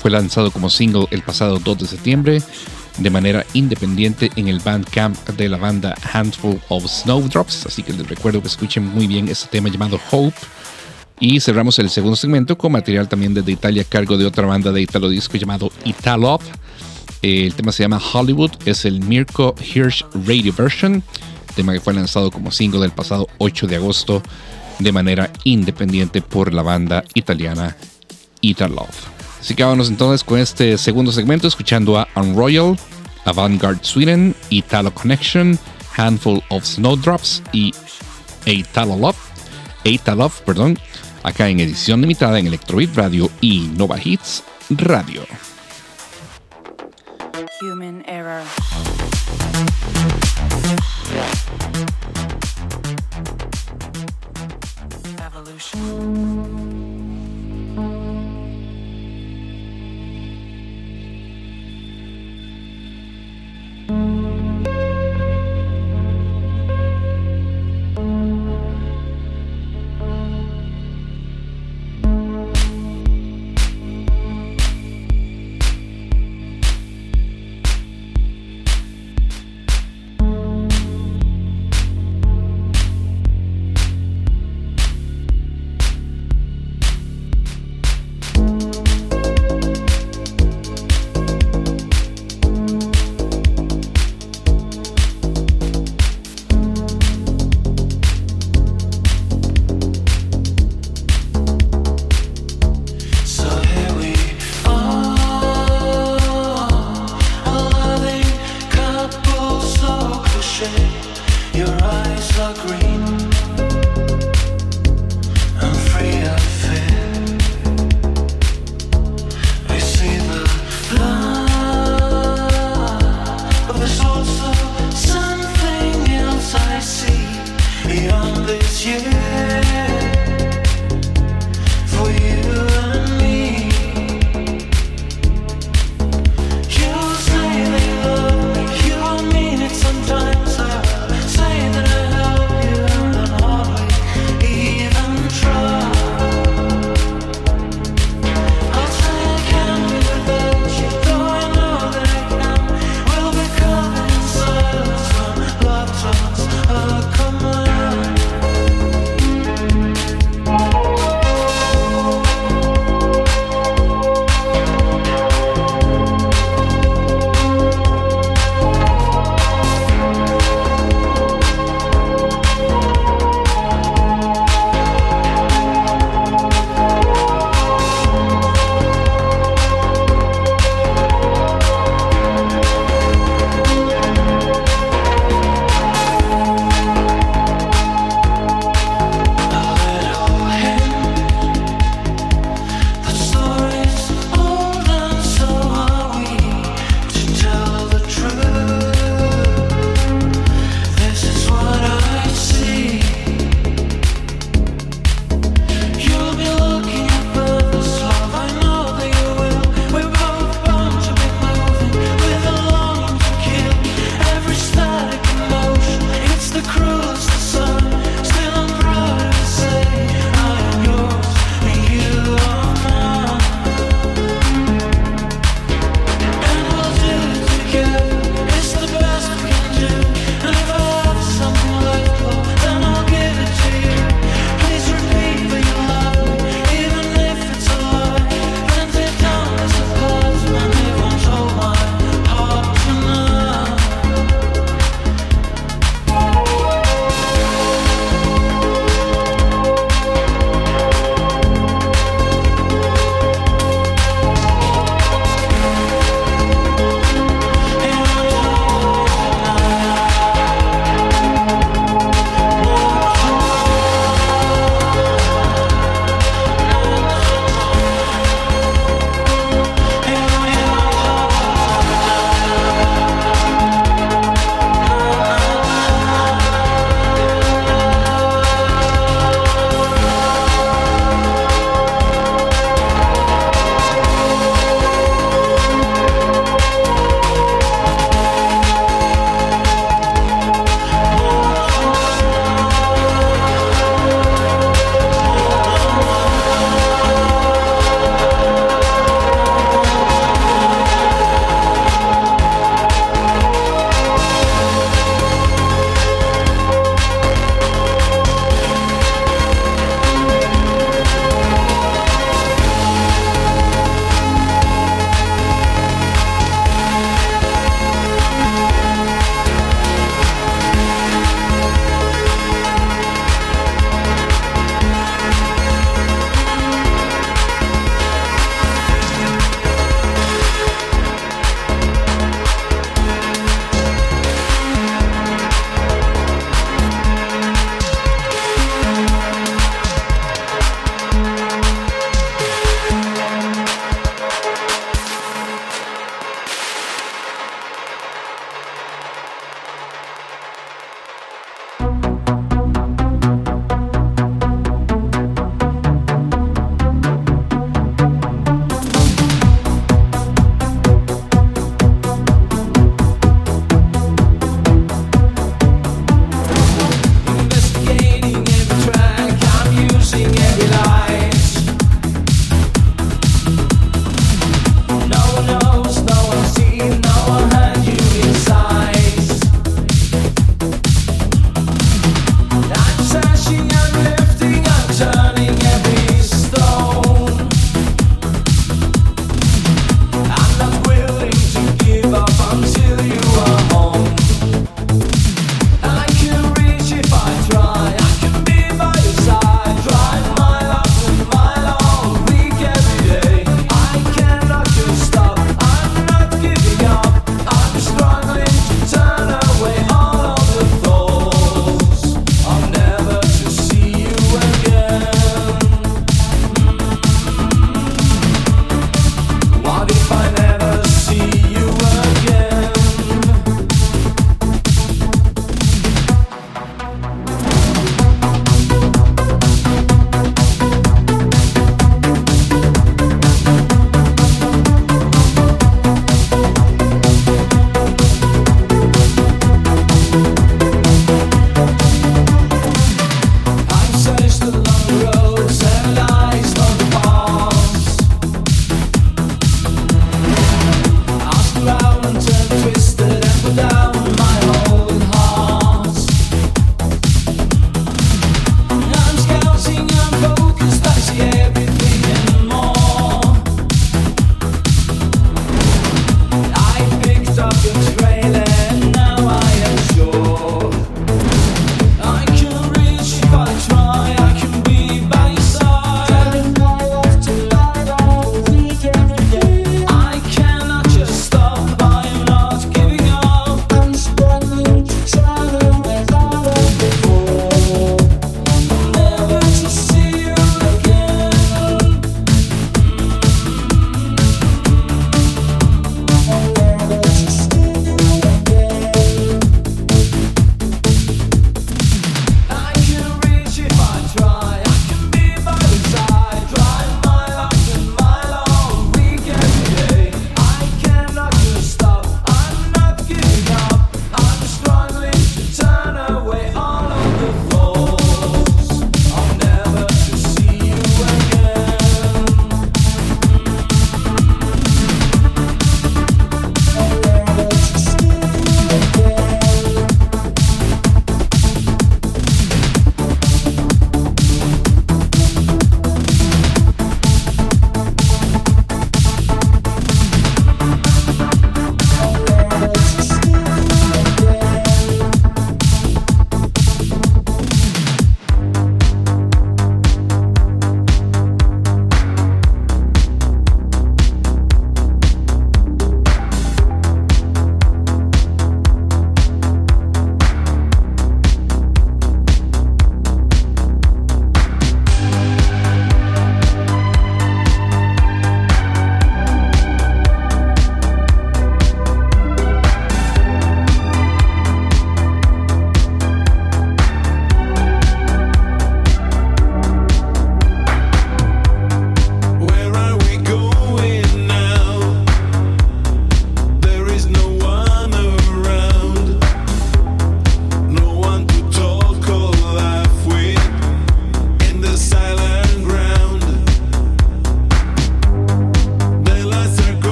Fue 0.00 0.10
lanzado 0.10 0.50
como 0.50 0.68
single 0.68 1.06
el 1.10 1.22
pasado 1.22 1.58
2 1.58 1.78
de 1.78 1.86
septiembre 1.86 2.42
de 2.98 3.10
manera 3.10 3.46
independiente 3.54 4.30
en 4.36 4.48
el 4.48 4.60
Bandcamp 4.60 5.16
de 5.30 5.48
la 5.48 5.56
banda 5.56 5.94
Handful 6.12 6.60
of 6.68 6.86
Snowdrops. 6.86 7.66
Así 7.66 7.82
que 7.82 7.92
les 7.92 8.06
recuerdo 8.08 8.40
que 8.42 8.48
escuchen 8.48 8.84
muy 8.86 9.06
bien 9.06 9.28
este 9.28 9.48
tema 9.48 9.68
llamado 9.68 9.98
Hope. 10.10 10.36
Y 11.20 11.40
cerramos 11.40 11.78
el 11.78 11.88
segundo 11.88 12.16
segmento 12.16 12.58
con 12.58 12.72
material 12.72 13.08
también 13.08 13.32
desde 13.32 13.52
Italia 13.52 13.82
a 13.82 13.84
cargo 13.84 14.16
de 14.16 14.26
otra 14.26 14.46
banda 14.46 14.72
de 14.72 14.82
Italo 14.82 15.08
Disco 15.08 15.36
llamado 15.36 15.70
Italop. 15.84 16.42
El 17.22 17.54
tema 17.54 17.70
se 17.70 17.84
llama 17.84 18.00
Hollywood, 18.12 18.50
es 18.64 18.84
el 18.84 19.00
Mirko 19.00 19.54
Hirsch 19.60 20.04
Radio 20.26 20.52
Version, 20.52 21.04
tema 21.52 21.72
que 21.72 21.80
fue 21.80 21.94
lanzado 21.94 22.30
como 22.30 22.50
single 22.50 22.84
el 22.84 22.92
pasado 22.92 23.28
8 23.38 23.66
de 23.66 23.76
agosto 23.76 24.22
de 24.78 24.92
manera 24.92 25.30
independiente 25.44 26.22
por 26.22 26.52
la 26.52 26.62
banda 26.62 27.04
italiana 27.14 27.76
Italop. 28.40 28.90
Así 29.40 29.54
que 29.54 29.64
vámonos 29.64 29.88
entonces 29.88 30.24
con 30.24 30.38
este 30.38 30.78
segundo 30.78 31.12
segmento 31.12 31.48
escuchando 31.48 31.98
a 31.98 32.08
Unroyal, 32.14 32.76
Avantgarde 33.24 33.80
Sweden, 33.82 34.34
Italo 34.50 34.92
Connection, 34.94 35.58
Handful 35.96 36.42
of 36.48 36.64
Snowdrops 36.64 37.42
y 37.52 37.72
Italo 38.46 38.96
Love, 38.96 39.18
Italo, 39.84 40.30
perdón, 40.44 40.78
acá 41.22 41.48
en 41.48 41.60
edición 41.60 42.00
limitada 42.00 42.38
en 42.38 42.46
Electrobeat 42.46 42.94
Radio 42.96 43.30
y 43.40 43.70
Nova 43.76 43.96
Hits 44.02 44.44
Radio. 44.70 45.22
Human 47.60 48.04
error. 48.06 48.42
Revolution. 55.62 56.31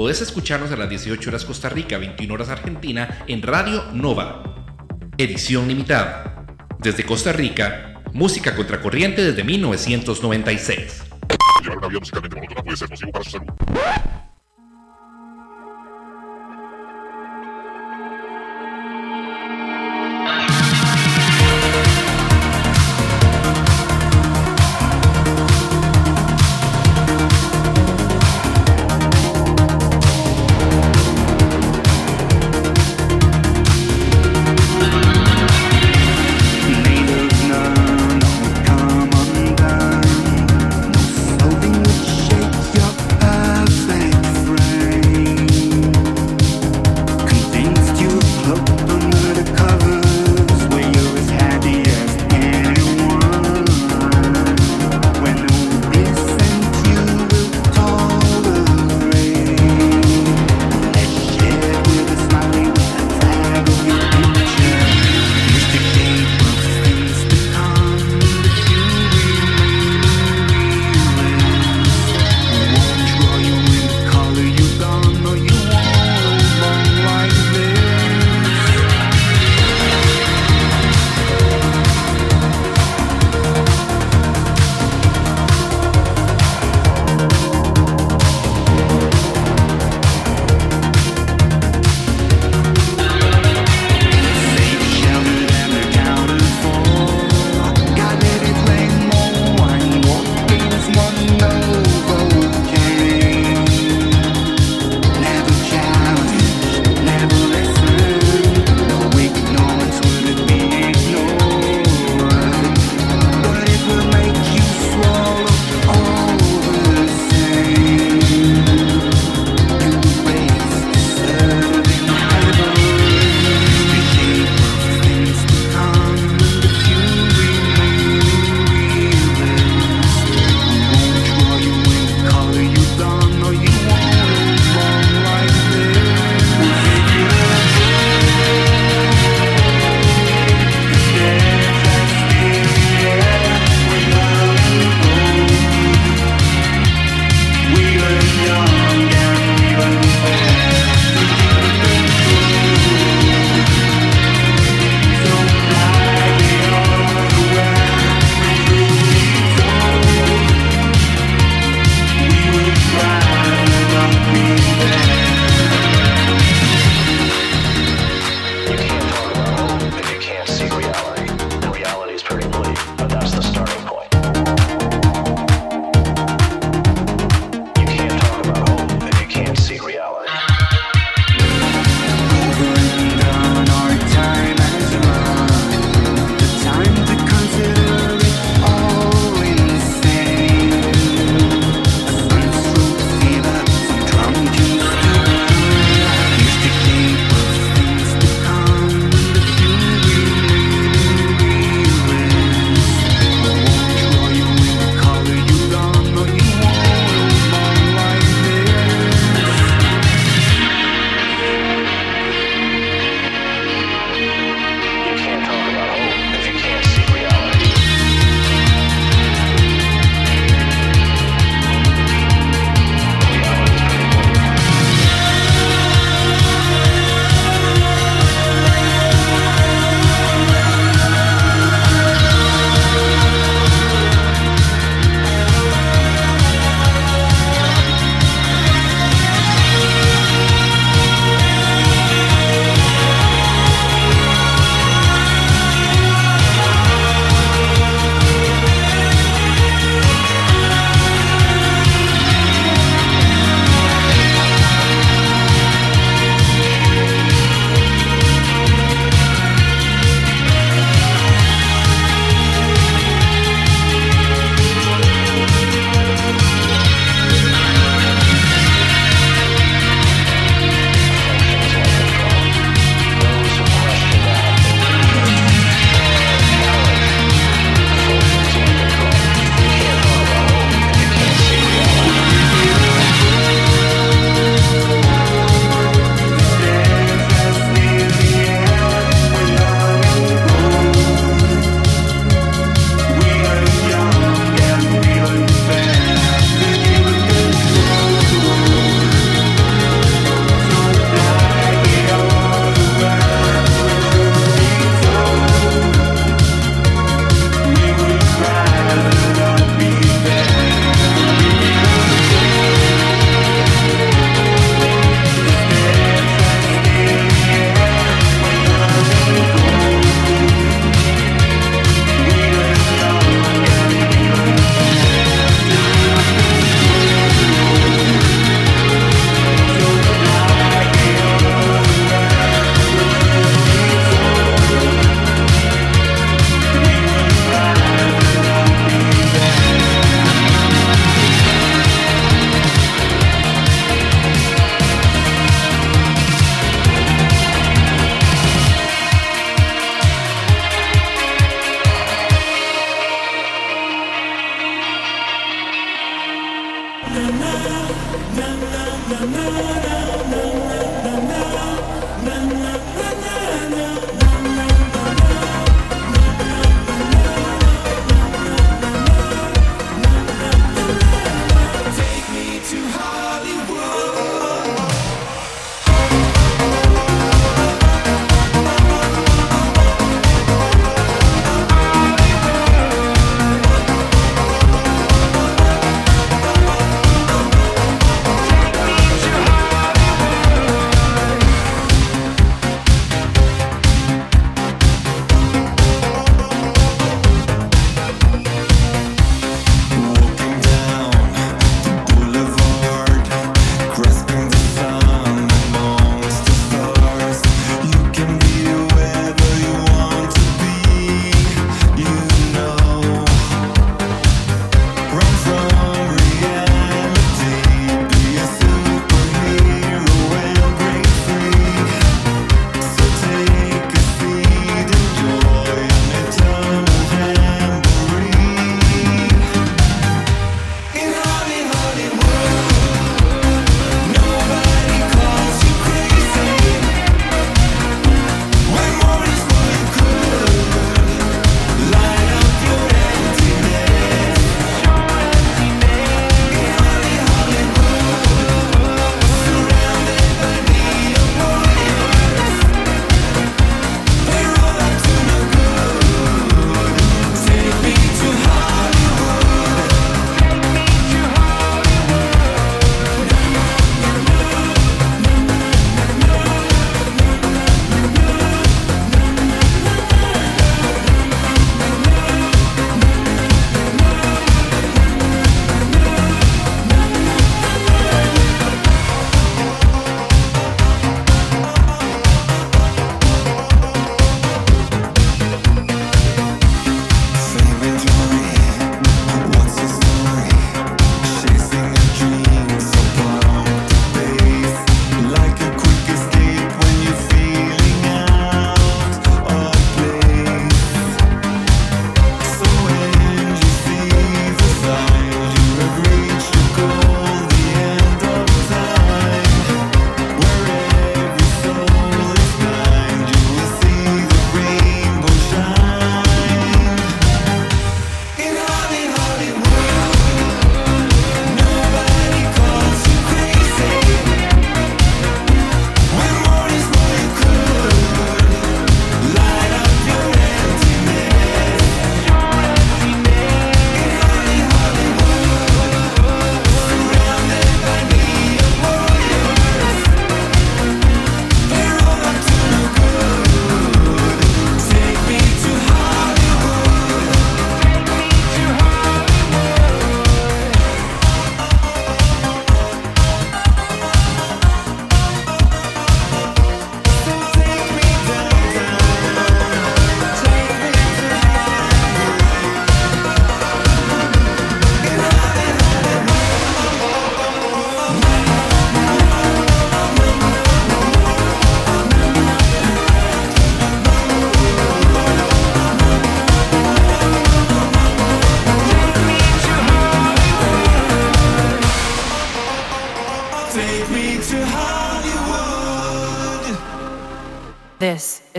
podés 0.00 0.22
escucharnos 0.22 0.72
a 0.72 0.76
las 0.76 0.88
18 0.88 1.28
horas 1.28 1.44
Costa 1.44 1.68
Rica, 1.68 1.98
21 1.98 2.32
horas 2.32 2.48
Argentina 2.48 3.22
en 3.26 3.42
Radio 3.42 3.84
Nova. 3.92 4.42
Edición 5.18 5.68
limitada. 5.68 6.46
Desde 6.78 7.04
Costa 7.04 7.34
Rica, 7.34 8.00
música 8.14 8.56
contracorriente 8.56 9.22
desde 9.22 9.44
1996. 9.44 11.02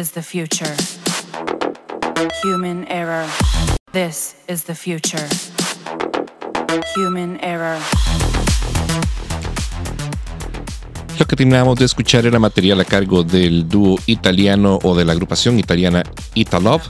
Is 0.01 0.13
the 0.13 0.23
future. 0.23 0.75
Human 2.43 2.87
error. 2.89 3.23
This 3.91 4.35
is 4.47 4.63
the 4.63 4.73
future. 4.73 5.27
Human 6.95 7.39
error. 7.43 7.77
Lo 11.19 11.27
que 11.27 11.35
terminamos 11.35 11.77
de 11.77 11.85
escuchar 11.85 12.25
era 12.25 12.39
material 12.39 12.79
a 12.79 12.85
cargo 12.85 13.23
del 13.23 13.69
dúo 13.69 13.99
italiano 14.07 14.79
o 14.81 14.95
de 14.95 15.05
la 15.05 15.11
agrupación 15.11 15.59
italiana 15.59 16.01
Italove 16.33 16.83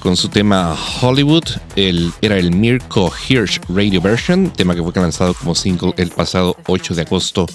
con 0.00 0.16
su 0.16 0.28
tema 0.28 0.76
Hollywood. 1.00 1.44
El, 1.76 2.12
era 2.20 2.36
el 2.36 2.50
Mirko 2.50 3.12
Hirsch 3.28 3.60
Radio 3.68 4.00
Version, 4.00 4.50
tema 4.50 4.74
que 4.74 4.82
fue 4.82 4.92
lanzado 4.96 5.34
como 5.34 5.54
single 5.54 5.94
el 5.98 6.10
pasado 6.10 6.56
8 6.66 6.96
de 6.96 7.02
agosto 7.02 7.46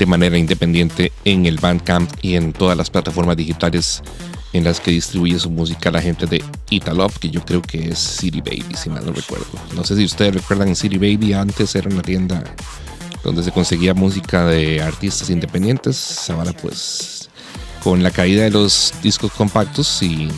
de 0.00 0.06
manera 0.06 0.38
independiente 0.38 1.12
en 1.26 1.44
el 1.44 1.58
Bandcamp 1.58 2.10
y 2.22 2.34
en 2.34 2.54
todas 2.54 2.74
las 2.74 2.88
plataformas 2.88 3.36
digitales 3.36 4.02
en 4.54 4.64
las 4.64 4.80
que 4.80 4.92
distribuye 4.92 5.38
su 5.38 5.50
música 5.50 5.90
la 5.90 6.00
gente 6.00 6.24
de 6.26 6.42
Italove, 6.70 7.12
que 7.20 7.28
yo 7.28 7.44
creo 7.44 7.60
que 7.60 7.90
es 7.90 7.98
City 7.98 8.40
Baby, 8.40 8.74
si 8.74 8.88
mal 8.88 9.04
no 9.04 9.12
recuerdo. 9.12 9.46
No 9.76 9.84
sé 9.84 9.96
si 9.96 10.04
ustedes 10.06 10.34
recuerdan 10.34 10.74
City 10.74 10.96
Baby, 10.96 11.34
antes 11.34 11.74
era 11.74 11.90
una 11.90 12.00
tienda 12.00 12.42
donde 13.22 13.42
se 13.42 13.52
conseguía 13.52 13.92
música 13.92 14.46
de 14.46 14.80
artistas 14.80 15.28
independientes. 15.28 16.30
Ahora 16.30 16.54
pues 16.54 17.28
con 17.84 18.02
la 18.02 18.10
caída 18.10 18.44
de 18.44 18.50
los 18.50 18.94
discos 19.02 19.30
compactos 19.32 20.02
y, 20.02 20.30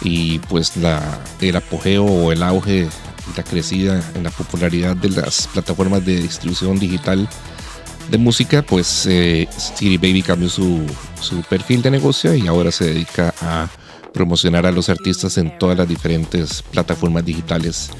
y 0.00 0.38
pues 0.38 0.74
la, 0.78 1.20
el 1.42 1.54
apogeo 1.54 2.06
o 2.06 2.32
el 2.32 2.42
auge 2.42 2.88
la 3.36 3.42
crecida 3.42 4.02
en 4.14 4.22
la 4.22 4.30
popularidad 4.30 4.96
de 4.96 5.10
las 5.10 5.48
plataformas 5.48 6.02
de 6.06 6.22
distribución 6.22 6.78
digital 6.78 7.28
de 8.10 8.18
música, 8.18 8.62
pues 8.62 9.06
eh, 9.06 9.48
City 9.56 9.96
Baby 9.96 10.22
cambió 10.22 10.48
su, 10.48 10.86
su 11.20 11.42
perfil 11.42 11.82
de 11.82 11.90
negocio 11.90 12.34
y 12.34 12.46
ahora 12.46 12.70
se 12.70 12.86
dedica 12.86 13.34
a 13.40 13.68
promocionar 14.12 14.66
a 14.66 14.72
los 14.72 14.88
artistas 14.88 15.38
en 15.38 15.56
todas 15.58 15.76
las 15.76 15.88
diferentes 15.88 16.62
plataformas 16.62 17.24
digitales 17.24 17.90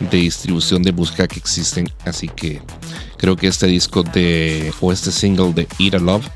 de 0.00 0.18
distribución 0.18 0.82
de 0.82 0.92
música 0.92 1.26
que 1.26 1.38
existen. 1.38 1.88
Así 2.04 2.28
que 2.28 2.62
creo 3.16 3.36
que 3.36 3.48
este 3.48 3.66
disco 3.66 4.02
de 4.02 4.72
o 4.80 4.92
este 4.92 5.10
single 5.10 5.52
de 5.52 5.66
Eat 5.78 5.94
a 5.94 5.98
Love 5.98 6.26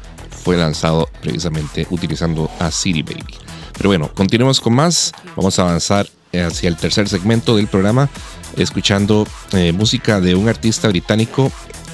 fue 0.44 0.56
lanzado 0.56 1.08
precisamente 1.20 1.86
utilizando 1.90 2.50
a 2.58 2.70
City 2.70 3.02
Baby. 3.02 3.34
Pero 3.76 3.88
bueno, 3.88 4.12
continuemos 4.12 4.60
con 4.60 4.74
más. 4.74 5.12
Vamos 5.36 5.58
a 5.58 5.62
avanzar 5.62 6.08
hacia 6.32 6.68
el 6.68 6.76
tercer 6.76 7.08
segmento 7.08 7.56
del 7.56 7.68
programa, 7.68 8.08
escuchando 8.56 9.26
eh, 9.52 9.72
música 9.72 10.20
de 10.20 10.34
un 10.34 10.48
artista 10.48 10.88
británico 10.88 11.52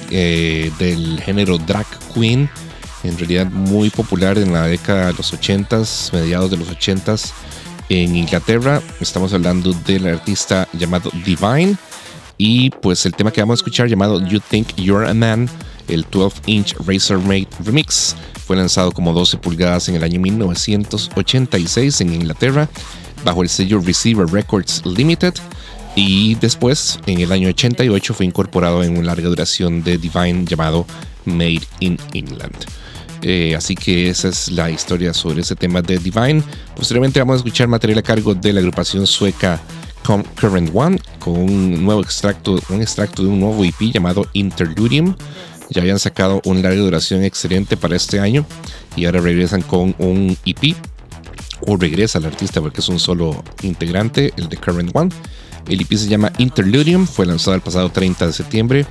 eh, 0.09 0.71
del 0.79 1.21
género 1.21 1.57
drag 1.57 1.85
queen, 2.13 2.49
en 3.03 3.17
realidad 3.17 3.47
muy 3.47 3.89
popular 3.89 4.37
en 4.37 4.53
la 4.53 4.67
década 4.67 5.07
de 5.07 5.13
los 5.13 5.33
80s, 5.33 6.13
mediados 6.13 6.51
de 6.51 6.57
los 6.57 6.69
80s 6.69 7.31
en 7.89 8.15
Inglaterra. 8.15 8.81
Estamos 8.99 9.33
hablando 9.33 9.73
del 9.85 10.07
artista 10.07 10.67
llamado 10.73 11.11
Divine. 11.25 11.75
Y 12.37 12.69
pues 12.69 13.05
el 13.05 13.13
tema 13.13 13.31
que 13.31 13.41
vamos 13.41 13.59
a 13.59 13.61
escuchar 13.61 13.87
llamado 13.87 14.25
You 14.25 14.39
Think 14.39 14.75
You're 14.77 15.09
a 15.09 15.13
Man, 15.13 15.49
el 15.89 16.05
12 16.09 16.41
inch 16.45 16.73
Razor 16.85 17.19
Mate 17.19 17.49
Remix, 17.65 18.15
fue 18.45 18.55
lanzado 18.55 18.93
como 18.93 19.11
12 19.11 19.37
pulgadas 19.37 19.89
en 19.89 19.95
el 19.95 20.03
año 20.03 20.21
1986 20.21 22.01
en 22.01 22.13
Inglaterra 22.13 22.69
bajo 23.23 23.43
el 23.43 23.49
sello 23.49 23.81
Receiver 23.81 24.25
Records 24.25 24.85
Limited. 24.85 25.33
Y 26.01 26.35
después, 26.35 26.97
en 27.07 27.19
el 27.19 27.29
año 27.29 27.49
88, 27.49 28.13
fue 28.13 28.25
incorporado 28.25 28.85
en 28.85 28.97
una 28.97 29.07
larga 29.07 29.27
duración 29.27 29.83
de 29.83 29.97
Divine 29.97 30.45
llamado 30.45 30.85
Made 31.25 31.59
in 31.81 31.97
England. 32.13 32.55
Eh, 33.21 33.53
así 33.53 33.75
que 33.75 34.09
esa 34.09 34.29
es 34.29 34.49
la 34.49 34.71
historia 34.71 35.13
sobre 35.13 35.41
ese 35.41 35.57
tema 35.57 35.81
de 35.81 35.97
Divine. 35.97 36.41
Posteriormente 36.73 37.19
vamos 37.19 37.33
a 37.33 37.37
escuchar 37.39 37.67
material 37.67 37.99
a 37.99 38.03
cargo 38.03 38.33
de 38.33 38.53
la 38.53 38.61
agrupación 38.61 39.05
sueca 39.05 39.59
Current 40.39 40.71
One 40.73 41.01
con 41.19 41.35
un 41.35 41.83
nuevo 41.83 41.99
extracto, 41.99 42.57
un 42.69 42.81
extracto 42.81 43.21
de 43.21 43.27
un 43.27 43.41
nuevo 43.41 43.65
EP 43.65 43.91
llamado 43.93 44.25
Interludium. 44.31 45.17
Ya 45.69 45.81
habían 45.81 45.99
sacado 45.99 46.39
una 46.45 46.61
larga 46.61 46.79
duración 46.79 47.25
excelente 47.25 47.75
para 47.75 47.97
este 47.97 48.21
año 48.21 48.45
y 48.95 49.03
ahora 49.03 49.19
regresan 49.19 49.63
con 49.63 49.93
un 49.97 50.37
EP 50.45 50.77
o 51.67 51.75
regresa 51.75 52.19
el 52.19 52.25
artista 52.25 52.61
porque 52.61 52.79
es 52.79 52.87
un 52.87 52.99
solo 52.99 53.43
integrante, 53.63 54.33
el 54.37 54.47
de 54.47 54.55
Current 54.55 54.91
One. 54.93 55.11
El 55.69 55.81
EP 55.81 55.93
se 55.93 56.07
llama 56.07 56.31
Interludium, 56.39 57.05
fue 57.05 57.25
lanzado 57.25 57.55
el 57.55 57.61
pasado 57.61 57.89
30 57.89 58.27
de 58.27 58.33
septiembre 58.33 58.85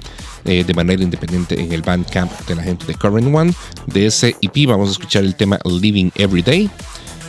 eh, 0.44 0.64
de 0.64 0.74
manera 0.74 1.02
independiente 1.02 1.60
en 1.60 1.72
el 1.72 1.82
Bandcamp 1.82 2.30
de 2.46 2.54
la 2.54 2.62
gente 2.62 2.86
de 2.86 2.94
Current 2.94 3.34
One. 3.34 3.52
De 3.86 4.06
ese 4.06 4.36
EP 4.40 4.66
vamos 4.68 4.88
a 4.88 4.92
escuchar 4.92 5.24
el 5.24 5.34
tema 5.34 5.58
Living 5.64 6.10
Every 6.14 6.42
Day. 6.42 6.70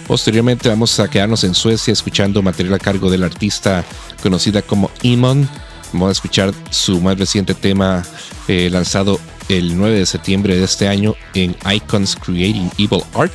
Posteriormente 0.08 0.70
vamos 0.70 1.00
a 1.00 1.08
quedarnos 1.08 1.44
en 1.44 1.56
Suecia 1.56 1.92
escuchando 1.92 2.42
material 2.42 2.76
a 2.76 2.80
cargo 2.80 3.10
del 3.10 3.24
artista 3.24 3.84
conocida 4.22 4.62
como 4.62 4.92
Imon. 5.02 5.50
Vamos 5.94 6.10
a 6.10 6.12
escuchar 6.12 6.54
su 6.70 7.02
más 7.02 7.18
reciente 7.18 7.56
tema 7.56 8.04
eh, 8.48 8.70
lanzado 8.72 9.20
el 9.50 9.76
9 9.76 9.98
de 9.98 10.06
septiembre 10.06 10.56
de 10.56 10.64
este 10.64 10.88
año 10.88 11.16
en 11.34 11.56
Icons 11.72 12.16
Creating 12.16 12.72
Evil 12.78 13.02
Art. 13.16 13.34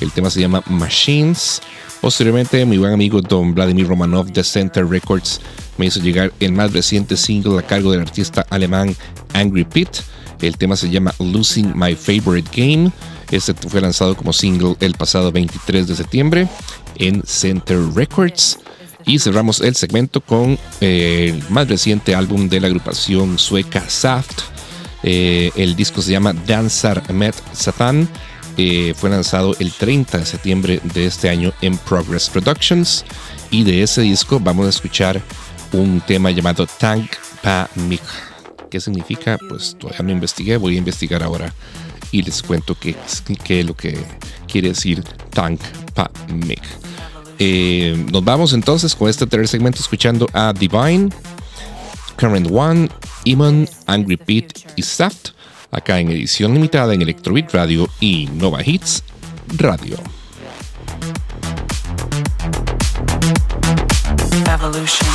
El 0.00 0.12
tema 0.12 0.28
se 0.28 0.40
llama 0.40 0.62
Machines. 0.66 1.62
Posteriormente, 2.04 2.66
mi 2.66 2.76
buen 2.76 2.92
amigo 2.92 3.22
Don 3.22 3.54
Vladimir 3.54 3.88
Romanov 3.88 4.30
de 4.30 4.44
Center 4.44 4.86
Records 4.86 5.40
me 5.78 5.86
hizo 5.86 6.00
llegar 6.00 6.34
el 6.38 6.52
más 6.52 6.70
reciente 6.74 7.16
single 7.16 7.58
a 7.58 7.62
cargo 7.62 7.90
del 7.90 8.02
artista 8.02 8.44
alemán 8.50 8.94
Angry 9.32 9.64
Pete. 9.64 10.00
El 10.42 10.58
tema 10.58 10.76
se 10.76 10.90
llama 10.90 11.14
Losing 11.18 11.72
My 11.74 11.94
Favorite 11.94 12.50
Game. 12.54 12.92
Este 13.30 13.54
fue 13.54 13.80
lanzado 13.80 14.14
como 14.14 14.34
single 14.34 14.76
el 14.80 14.92
pasado 14.92 15.32
23 15.32 15.88
de 15.88 15.96
septiembre 15.96 16.46
en 16.96 17.22
Center 17.24 17.78
Records. 17.94 18.58
Y 19.06 19.18
cerramos 19.18 19.62
el 19.62 19.74
segmento 19.74 20.20
con 20.20 20.58
eh, 20.82 21.32
el 21.32 21.42
más 21.48 21.68
reciente 21.68 22.14
álbum 22.14 22.50
de 22.50 22.60
la 22.60 22.66
agrupación 22.66 23.38
sueca 23.38 23.82
Saft. 23.88 24.42
Eh, 25.04 25.52
el 25.56 25.74
disco 25.74 26.02
se 26.02 26.12
llama 26.12 26.34
Danzar 26.34 27.10
Met 27.14 27.34
Satan. 27.54 28.06
Eh, 28.56 28.94
fue 28.96 29.10
lanzado 29.10 29.56
el 29.58 29.72
30 29.72 30.18
de 30.18 30.26
septiembre 30.26 30.80
de 30.94 31.06
este 31.06 31.28
año 31.28 31.52
en 31.60 31.76
Progress 31.76 32.30
Productions. 32.30 33.04
Y 33.50 33.64
de 33.64 33.82
ese 33.82 34.02
disco 34.02 34.38
vamos 34.40 34.66
a 34.66 34.70
escuchar 34.70 35.20
un 35.72 36.00
tema 36.00 36.30
llamado 36.30 36.66
Tank 36.66 37.12
Pa 37.42 37.68
Mik. 37.74 38.02
¿Qué 38.70 38.80
significa? 38.80 39.38
Pues 39.48 39.76
todavía 39.78 40.02
no 40.02 40.12
investigué, 40.12 40.56
voy 40.56 40.76
a 40.76 40.78
investigar 40.78 41.22
ahora 41.22 41.52
y 42.10 42.22
les 42.22 42.42
cuento 42.42 42.76
qué, 42.78 42.96
es 43.04 43.66
lo 43.66 43.74
que 43.74 43.98
quiere 44.46 44.68
decir 44.68 45.02
Tank 45.30 45.60
Pa 45.94 46.10
Mik. 46.32 46.62
Eh, 47.40 48.06
nos 48.12 48.24
vamos 48.24 48.52
entonces 48.52 48.94
con 48.94 49.08
este 49.08 49.26
tercer 49.26 49.48
segmento 49.48 49.80
escuchando 49.80 50.28
a 50.32 50.52
Divine, 50.52 51.10
Current 52.16 52.48
One, 52.52 52.88
Iman, 53.24 53.68
Angry 53.86 54.16
Pete 54.16 54.62
y 54.76 54.82
Saft, 54.82 55.30
acá 55.74 55.98
en 55.98 56.10
edición 56.10 56.54
limitada 56.54 56.94
en 56.94 57.02
Electrobeat 57.02 57.52
Radio 57.52 57.88
y 58.00 58.26
Nova 58.26 58.62
Hits 58.64 59.02
Radio. 59.58 59.96
Evolution. 64.46 65.14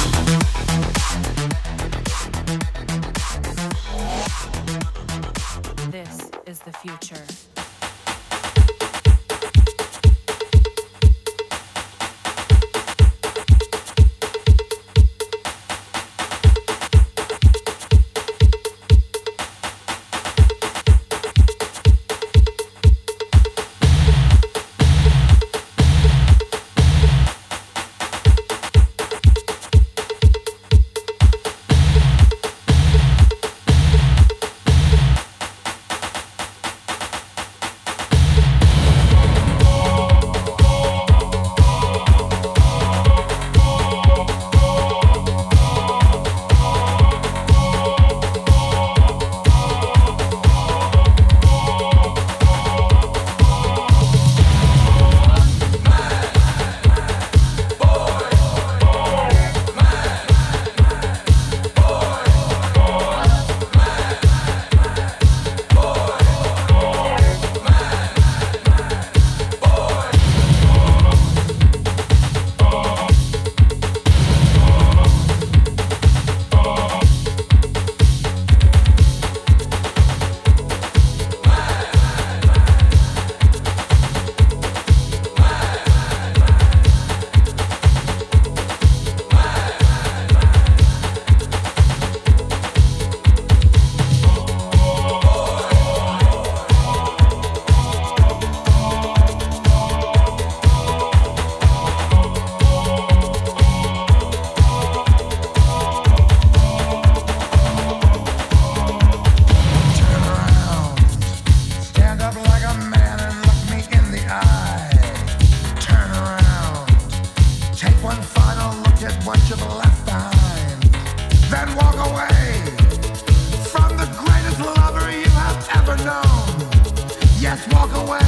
just 127.49 127.73
walk 127.73 127.91
away. 127.95 128.19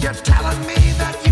You're 0.00 0.14
telling 0.14 0.60
me 0.66 0.80
that 0.96 1.14
you 1.26 1.27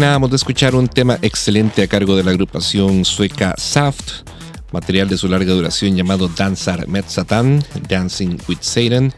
Terminábamos 0.00 0.30
de 0.30 0.36
escuchar 0.36 0.74
un 0.74 0.88
tema 0.88 1.18
excelente 1.20 1.82
a 1.82 1.86
cargo 1.86 2.16
de 2.16 2.24
la 2.24 2.30
agrupación 2.30 3.04
sueca 3.04 3.54
Saft, 3.58 4.26
material 4.72 5.10
de 5.10 5.18
su 5.18 5.28
larga 5.28 5.52
duración 5.52 5.94
llamado 5.94 6.26
Dansar 6.26 6.88
med 6.88 7.04
Satan, 7.06 7.62
Dancing 7.86 8.38
with 8.48 8.60
Satan. 8.62 9.12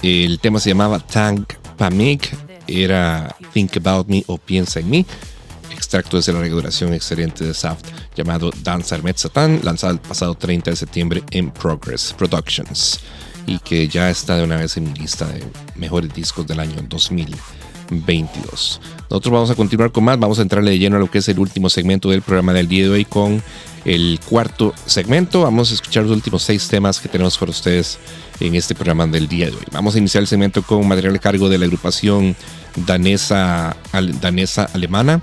El 0.00 0.38
tema 0.38 0.60
se 0.60 0.68
llamaba 0.68 1.00
Tank 1.00 1.54
Pamik, 1.76 2.36
era 2.68 3.34
Think 3.52 3.78
About 3.78 4.06
Me 4.06 4.22
o 4.28 4.38
Piensa 4.38 4.78
en 4.78 4.90
mí. 4.90 5.04
Extracto 5.72 6.20
de 6.20 6.32
la 6.32 6.38
larga 6.38 6.54
duración 6.54 6.94
excelente 6.94 7.42
de 7.42 7.52
Saft 7.52 7.84
llamado 8.14 8.52
Dansar 8.62 9.02
med 9.02 9.16
Satan, 9.16 9.58
lanzado 9.64 9.94
el 9.94 9.98
pasado 9.98 10.36
30 10.36 10.70
de 10.70 10.76
septiembre 10.76 11.24
en 11.32 11.50
Progress 11.50 12.14
Productions 12.16 13.00
y 13.48 13.58
que 13.58 13.88
ya 13.88 14.08
está 14.08 14.36
de 14.36 14.44
una 14.44 14.58
vez 14.58 14.76
en 14.76 14.84
mi 14.84 14.94
lista 14.94 15.26
de 15.26 15.42
mejores 15.74 16.14
discos 16.14 16.46
del 16.46 16.60
año 16.60 16.76
2022. 16.88 18.80
Nosotros 19.12 19.32
vamos 19.34 19.50
a 19.50 19.54
continuar 19.54 19.92
con 19.92 20.04
más, 20.04 20.18
vamos 20.18 20.38
a 20.38 20.42
entrarle 20.42 20.70
de 20.70 20.78
lleno 20.78 20.96
a 20.96 20.98
lo 20.98 21.10
que 21.10 21.18
es 21.18 21.28
el 21.28 21.38
último 21.38 21.68
segmento 21.68 22.08
del 22.08 22.22
programa 22.22 22.54
del 22.54 22.66
día 22.66 22.84
de 22.84 22.88
hoy 22.88 23.04
con 23.04 23.42
el 23.84 24.18
cuarto 24.26 24.72
segmento. 24.86 25.42
Vamos 25.42 25.70
a 25.70 25.74
escuchar 25.74 26.04
los 26.04 26.12
últimos 26.12 26.42
seis 26.42 26.66
temas 26.66 26.98
que 26.98 27.10
tenemos 27.10 27.36
para 27.36 27.50
ustedes 27.50 27.98
en 28.40 28.54
este 28.54 28.74
programa 28.74 29.06
del 29.06 29.28
día 29.28 29.50
de 29.50 29.52
hoy. 29.52 29.64
Vamos 29.70 29.94
a 29.94 29.98
iniciar 29.98 30.22
el 30.22 30.28
segmento 30.28 30.62
con 30.62 30.88
material 30.88 31.14
a 31.14 31.18
cargo 31.18 31.50
de 31.50 31.58
la 31.58 31.66
agrupación 31.66 32.34
danesa, 32.86 33.76
danesa 34.18 34.64
alemana, 34.72 35.20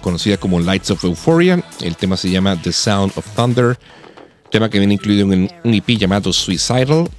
conocida 0.00 0.36
como 0.36 0.60
Lights 0.60 0.92
of 0.92 1.02
Euphoria. 1.02 1.64
El 1.80 1.96
tema 1.96 2.16
se 2.16 2.30
llama 2.30 2.54
The 2.62 2.70
Sound 2.70 3.14
of 3.16 3.26
Thunder, 3.34 3.76
tema 4.52 4.70
que 4.70 4.78
viene 4.78 4.94
incluido 4.94 5.32
en 5.32 5.50
un 5.64 5.74
EP 5.74 5.88
llamado 5.98 6.32
Suicidal, 6.32 7.10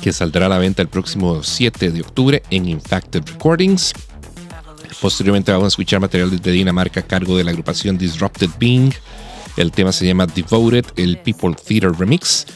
que 0.00 0.10
saldrá 0.14 0.46
a 0.46 0.48
la 0.48 0.56
venta 0.56 0.80
el 0.80 0.88
próximo 0.88 1.42
7 1.42 1.90
de 1.90 2.00
octubre 2.00 2.42
en 2.48 2.66
Infacted 2.66 3.22
Recordings. 3.26 3.92
Posteriormente 5.00 5.50
vamos 5.50 5.64
a 5.64 5.68
escuchar 5.68 5.98
material 5.98 6.30
desde 6.30 6.52
Dinamarca 6.52 7.00
a 7.00 7.02
cargo 7.02 7.36
de 7.36 7.42
la 7.42 7.52
agrupación 7.52 7.96
Disrupted 7.96 8.50
Being. 8.58 8.92
El 9.56 9.72
tema 9.72 9.92
se 9.92 10.06
llama 10.06 10.26
Devoted, 10.26 10.84
el 10.96 11.16
People 11.18 11.54
Theater 11.54 11.92
Remix. 11.92 12.46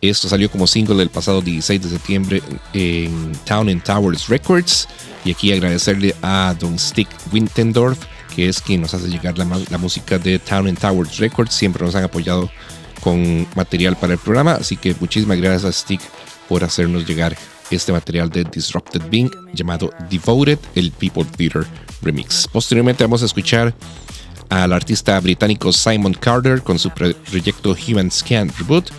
Esto 0.00 0.26
salió 0.26 0.50
como 0.50 0.66
single 0.66 1.02
el 1.02 1.10
pasado 1.10 1.42
16 1.42 1.82
de 1.82 1.88
septiembre 1.90 2.42
en 2.72 3.32
Town 3.44 3.68
and 3.68 3.82
Towers 3.82 4.28
Records. 4.28 4.88
Y 5.26 5.32
aquí 5.32 5.52
agradecerle 5.52 6.14
a 6.22 6.54
Don 6.58 6.78
Stick 6.78 7.08
Wintendorf, 7.32 7.98
que 8.34 8.48
es 8.48 8.62
quien 8.62 8.80
nos 8.80 8.94
hace 8.94 9.08
llegar 9.08 9.36
la, 9.36 9.44
la 9.68 9.78
música 9.78 10.18
de 10.18 10.38
Town 10.38 10.68
and 10.68 10.78
Towers 10.78 11.18
Records. 11.18 11.52
Siempre 11.52 11.84
nos 11.84 11.94
han 11.94 12.04
apoyado 12.04 12.50
con 13.02 13.46
material 13.54 13.96
para 13.96 14.14
el 14.14 14.18
programa. 14.18 14.54
Así 14.54 14.78
que 14.78 14.96
muchísimas 14.98 15.36
gracias 15.36 15.66
a 15.66 15.72
Stick 15.72 16.00
por 16.48 16.64
hacernos 16.64 17.06
llegar 17.06 17.36
este 17.70 17.92
material 17.92 18.30
de 18.30 18.44
Disrupted 18.44 19.02
Being 19.10 19.30
llamado 19.52 19.90
Devoted, 20.08 20.58
el 20.74 20.92
People 20.92 21.24
Theater 21.36 21.66
Remix. 22.02 22.48
Posteriormente 22.48 23.04
vamos 23.04 23.22
a 23.22 23.26
escuchar 23.26 23.74
al 24.48 24.72
artista 24.72 25.18
británico 25.20 25.72
Simon 25.72 26.14
Carter 26.14 26.62
con 26.62 26.78
su 26.78 26.90
pro- 26.90 27.14
proyecto 27.30 27.76
Human 27.88 28.10
Scan 28.10 28.50
Reboot. 28.58 28.90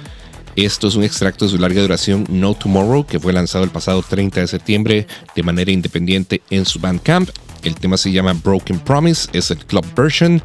Esto 0.55 0.87
es 0.87 0.95
un 0.95 1.03
extracto 1.03 1.45
de 1.45 1.51
su 1.51 1.57
larga 1.57 1.81
duración 1.81 2.25
No 2.29 2.53
Tomorrow, 2.53 3.05
que 3.05 3.19
fue 3.19 3.31
lanzado 3.33 3.63
el 3.63 3.69
pasado 3.69 4.03
30 4.03 4.41
de 4.41 4.47
septiembre 4.47 5.07
de 5.35 5.43
manera 5.43 5.71
independiente 5.71 6.41
en 6.49 6.65
su 6.65 6.79
Bandcamp. 6.79 7.29
El 7.63 7.75
tema 7.75 7.95
se 7.97 8.11
llama 8.11 8.33
Broken 8.33 8.79
Promise, 8.79 9.29
es 9.33 9.51
el 9.51 9.59
club 9.65 9.85
version. 9.95 10.41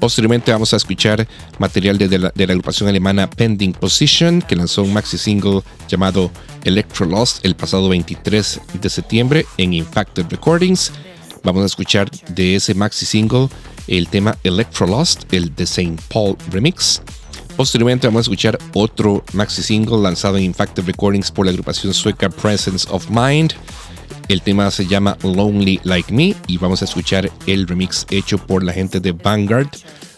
Posteriormente 0.00 0.52
vamos 0.52 0.72
a 0.74 0.76
escuchar 0.76 1.26
material 1.58 1.96
de, 1.96 2.08
de 2.08 2.18
la, 2.18 2.32
de 2.34 2.46
la 2.46 2.52
agrupación 2.52 2.88
alemana 2.88 3.30
Pending 3.30 3.72
Position, 3.72 4.42
que 4.42 4.54
lanzó 4.56 4.82
un 4.82 4.92
maxi 4.92 5.16
single 5.16 5.62
llamado 5.88 6.30
Electro 6.64 7.06
Lost 7.06 7.44
el 7.44 7.56
pasado 7.56 7.88
23 7.88 8.60
de 8.80 8.90
septiembre 8.90 9.46
en 9.58 9.72
Infacted 9.72 10.26
Recordings. 10.28 10.92
Vamos 11.46 11.62
a 11.62 11.66
escuchar 11.66 12.10
de 12.10 12.56
ese 12.56 12.74
maxi 12.74 13.06
single 13.06 13.48
el 13.86 14.08
tema 14.08 14.36
Electro 14.42 14.84
Lost, 14.84 15.32
el 15.32 15.54
de 15.54 15.62
St. 15.62 15.94
Paul 16.12 16.36
Remix. 16.50 17.00
Posteriormente 17.56 18.08
vamos 18.08 18.18
a 18.18 18.22
escuchar 18.22 18.58
otro 18.74 19.24
maxi 19.32 19.62
single 19.62 19.98
lanzado 19.98 20.38
en 20.38 20.42
Infacted 20.42 20.84
Recordings 20.84 21.30
por 21.30 21.46
la 21.46 21.52
agrupación 21.52 21.94
sueca 21.94 22.30
Presence 22.30 22.88
of 22.90 23.08
Mind. 23.10 23.52
El 24.26 24.42
tema 24.42 24.68
se 24.72 24.88
llama 24.88 25.16
Lonely 25.22 25.78
Like 25.84 26.12
Me 26.12 26.34
y 26.48 26.58
vamos 26.58 26.82
a 26.82 26.84
escuchar 26.84 27.30
el 27.46 27.68
remix 27.68 28.06
hecho 28.10 28.38
por 28.38 28.64
la 28.64 28.72
gente 28.72 28.98
de 28.98 29.12
Vanguard. 29.12 29.70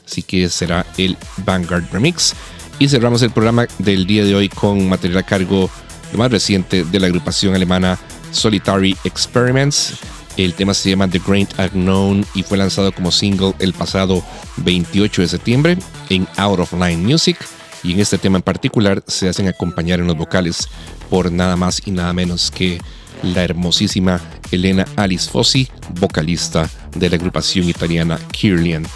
Así 0.06 0.22
que 0.22 0.48
será 0.48 0.86
el 0.96 1.14
Vanguard 1.44 1.92
Remix. 1.92 2.32
Y 2.78 2.88
cerramos 2.88 3.20
el 3.20 3.32
programa 3.32 3.66
del 3.78 4.06
día 4.06 4.24
de 4.24 4.34
hoy 4.34 4.48
con 4.48 4.88
material 4.88 5.18
a 5.18 5.22
cargo 5.24 5.68
lo 6.10 6.18
más 6.18 6.30
reciente 6.30 6.84
de 6.84 7.00
la 7.00 7.08
agrupación 7.08 7.54
alemana 7.54 7.98
Solitary 8.32 8.96
Experiments. 9.04 9.92
El 10.38 10.54
tema 10.54 10.72
se 10.72 10.90
llama 10.90 11.08
The 11.08 11.20
Great 11.26 11.52
Unknown 11.58 12.24
y 12.32 12.44
fue 12.44 12.58
lanzado 12.58 12.92
como 12.92 13.10
single 13.10 13.54
el 13.58 13.72
pasado 13.72 14.22
28 14.58 15.22
de 15.22 15.28
septiembre 15.28 15.78
en 16.10 16.28
Out 16.36 16.60
of 16.60 16.72
Line 16.74 16.98
Music. 16.98 17.36
Y 17.82 17.92
en 17.92 17.98
este 17.98 18.18
tema 18.18 18.38
en 18.38 18.42
particular 18.42 19.02
se 19.08 19.28
hacen 19.28 19.48
acompañar 19.48 19.98
en 19.98 20.06
los 20.06 20.16
vocales 20.16 20.68
por 21.10 21.32
nada 21.32 21.56
más 21.56 21.82
y 21.84 21.90
nada 21.90 22.12
menos 22.12 22.52
que 22.52 22.80
la 23.24 23.42
hermosísima 23.42 24.20
Elena 24.52 24.86
Alice 24.94 25.28
Fossi, 25.28 25.68
vocalista 25.98 26.70
de 26.94 27.10
la 27.10 27.16
agrupación 27.16 27.68
italiana 27.68 28.16
Kirlian 28.30 28.86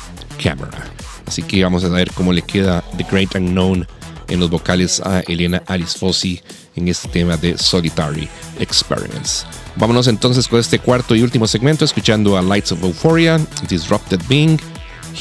Camera. 0.40 0.93
Así 1.27 1.43
que 1.43 1.64
vamos 1.64 1.82
a 1.82 1.89
ver 1.89 2.12
cómo 2.12 2.32
le 2.32 2.43
queda 2.43 2.85
The 2.97 3.06
Great 3.10 3.35
Unknown 3.35 3.85
en 4.32 4.40
los 4.40 4.50
vocales 4.50 5.00
a 5.00 5.20
Elena 5.20 5.62
Alice 5.66 5.98
Fossi 5.98 6.40
en 6.74 6.88
este 6.88 7.09
tema 7.09 7.36
de 7.36 7.59
Solitary 7.59 8.28
Experiments. 8.59 9.46
Vámonos 9.76 10.09
entonces 10.09 10.48
con 10.48 10.59
este 10.59 10.78
cuarto 10.78 11.14
y 11.14 11.22
último 11.22 11.46
segmento 11.46 11.84
escuchando 11.84 12.36
a 12.36 12.42
Lights 12.42 12.72
of 12.72 12.82
Euphoria, 12.82 13.40
Disrupted 13.68 14.20
Being, 14.28 14.59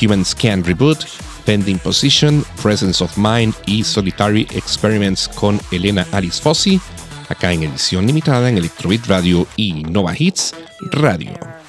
Human 0.01 0.23
Scan 0.25 0.63
Reboot, 0.63 1.05
Pending 1.45 1.79
Position, 1.79 2.45
Presence 2.61 3.03
of 3.03 3.17
Mind 3.17 3.53
y 3.65 3.83
Solitary 3.83 4.47
Experiments 4.51 5.27
con 5.27 5.59
Elena 5.71 6.07
Alice 6.11 6.41
Fossi, 6.41 6.79
acá 7.29 7.51
en 7.51 7.63
edición 7.63 8.07
limitada 8.07 8.49
en 8.49 8.57
Electrobit 8.57 9.05
Radio 9.07 9.47
y 9.55 9.83
Nova 9.83 10.13
Hits 10.17 10.53
Radio. 10.91 11.60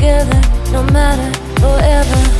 together, 0.00 0.40
no 0.72 0.82
matter 0.84 1.30
forever. 1.60 2.39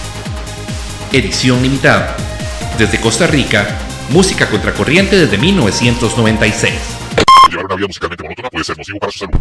Edición 1.13 1.61
limitada. 1.61 2.15
Desde 2.77 3.01
Costa 3.01 3.27
Rica, 3.27 3.77
música 4.11 4.49
contracorriente 4.49 5.17
desde 5.17 5.37
1996. 5.37 6.73
Llevar 7.49 7.65
una 7.65 7.75
vida 7.75 7.87
musicalmente 7.87 8.23
monótona 8.23 8.49
puede 8.49 8.63
ser 8.63 8.77
nocivo 8.77 8.97
para 8.97 9.11
su 9.11 9.19
salud. 9.19 9.33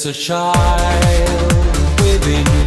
Is 0.00 0.06
a 0.06 0.12
child 0.14 1.52
within 2.00 2.59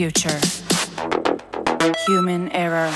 future. 0.00 0.40
Human 2.08 2.50
error. 2.54 2.88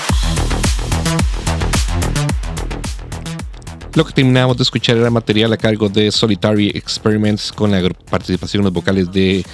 Lo 3.93 4.03
que 4.03 4.13
terminamos 4.13 4.57
de 4.57 4.63
escuchar 4.63 4.97
era 4.97 5.11
material 5.11 5.53
a 5.53 5.57
cargo 5.57 5.87
de 5.87 6.11
Solitary 6.11 6.69
Experiments 6.69 7.51
con 7.51 7.69
la 7.69 7.87
participación 8.09 8.61
en 8.61 8.65
los 8.65 8.73
vocales 8.73 9.11
de 9.11 9.45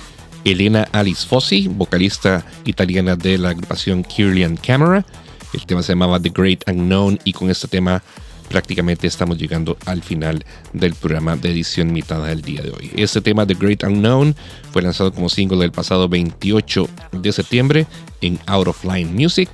Elena 0.46 0.88
Alice 0.94 1.28
Fossi, 1.28 1.68
vocalista 1.68 2.46
italiana 2.64 3.18
de 3.18 3.38
la 3.38 3.50
agrupación 3.50 4.06
Kirlian 4.06 4.56
Camera. 4.56 5.06
El 5.52 5.66
tema 5.66 5.84
se 5.84 5.92
llamaba 5.92 6.22
The 6.22 6.30
Great 6.30 6.64
Unknown 6.70 7.20
y 7.26 7.34
con 7.34 7.50
este 7.50 7.68
tema 7.68 8.02
prácticamente 8.52 9.08
estamos 9.08 9.38
llegando 9.38 9.78
al 9.86 10.04
final 10.04 10.44
del 10.74 10.94
programa 10.94 11.38
de 11.38 11.52
edición 11.52 11.88
limitada 11.88 12.28
del 12.28 12.42
día 12.42 12.62
de 12.62 12.72
hoy. 12.72 12.92
Este 12.98 13.22
tema 13.22 13.48
The 13.48 13.54
Great 13.54 13.84
Unknown 13.84 14.36
fue 14.74 14.82
lanzado 14.82 15.14
como 15.14 15.30
single 15.30 15.60
del 15.60 15.72
pasado 15.72 16.10
28 16.10 16.90
de 17.14 17.32
septiembre 17.32 17.88
en 18.20 18.38
Out 18.48 18.68
of 18.68 18.84
Line 18.84 19.10
Music 19.14 19.50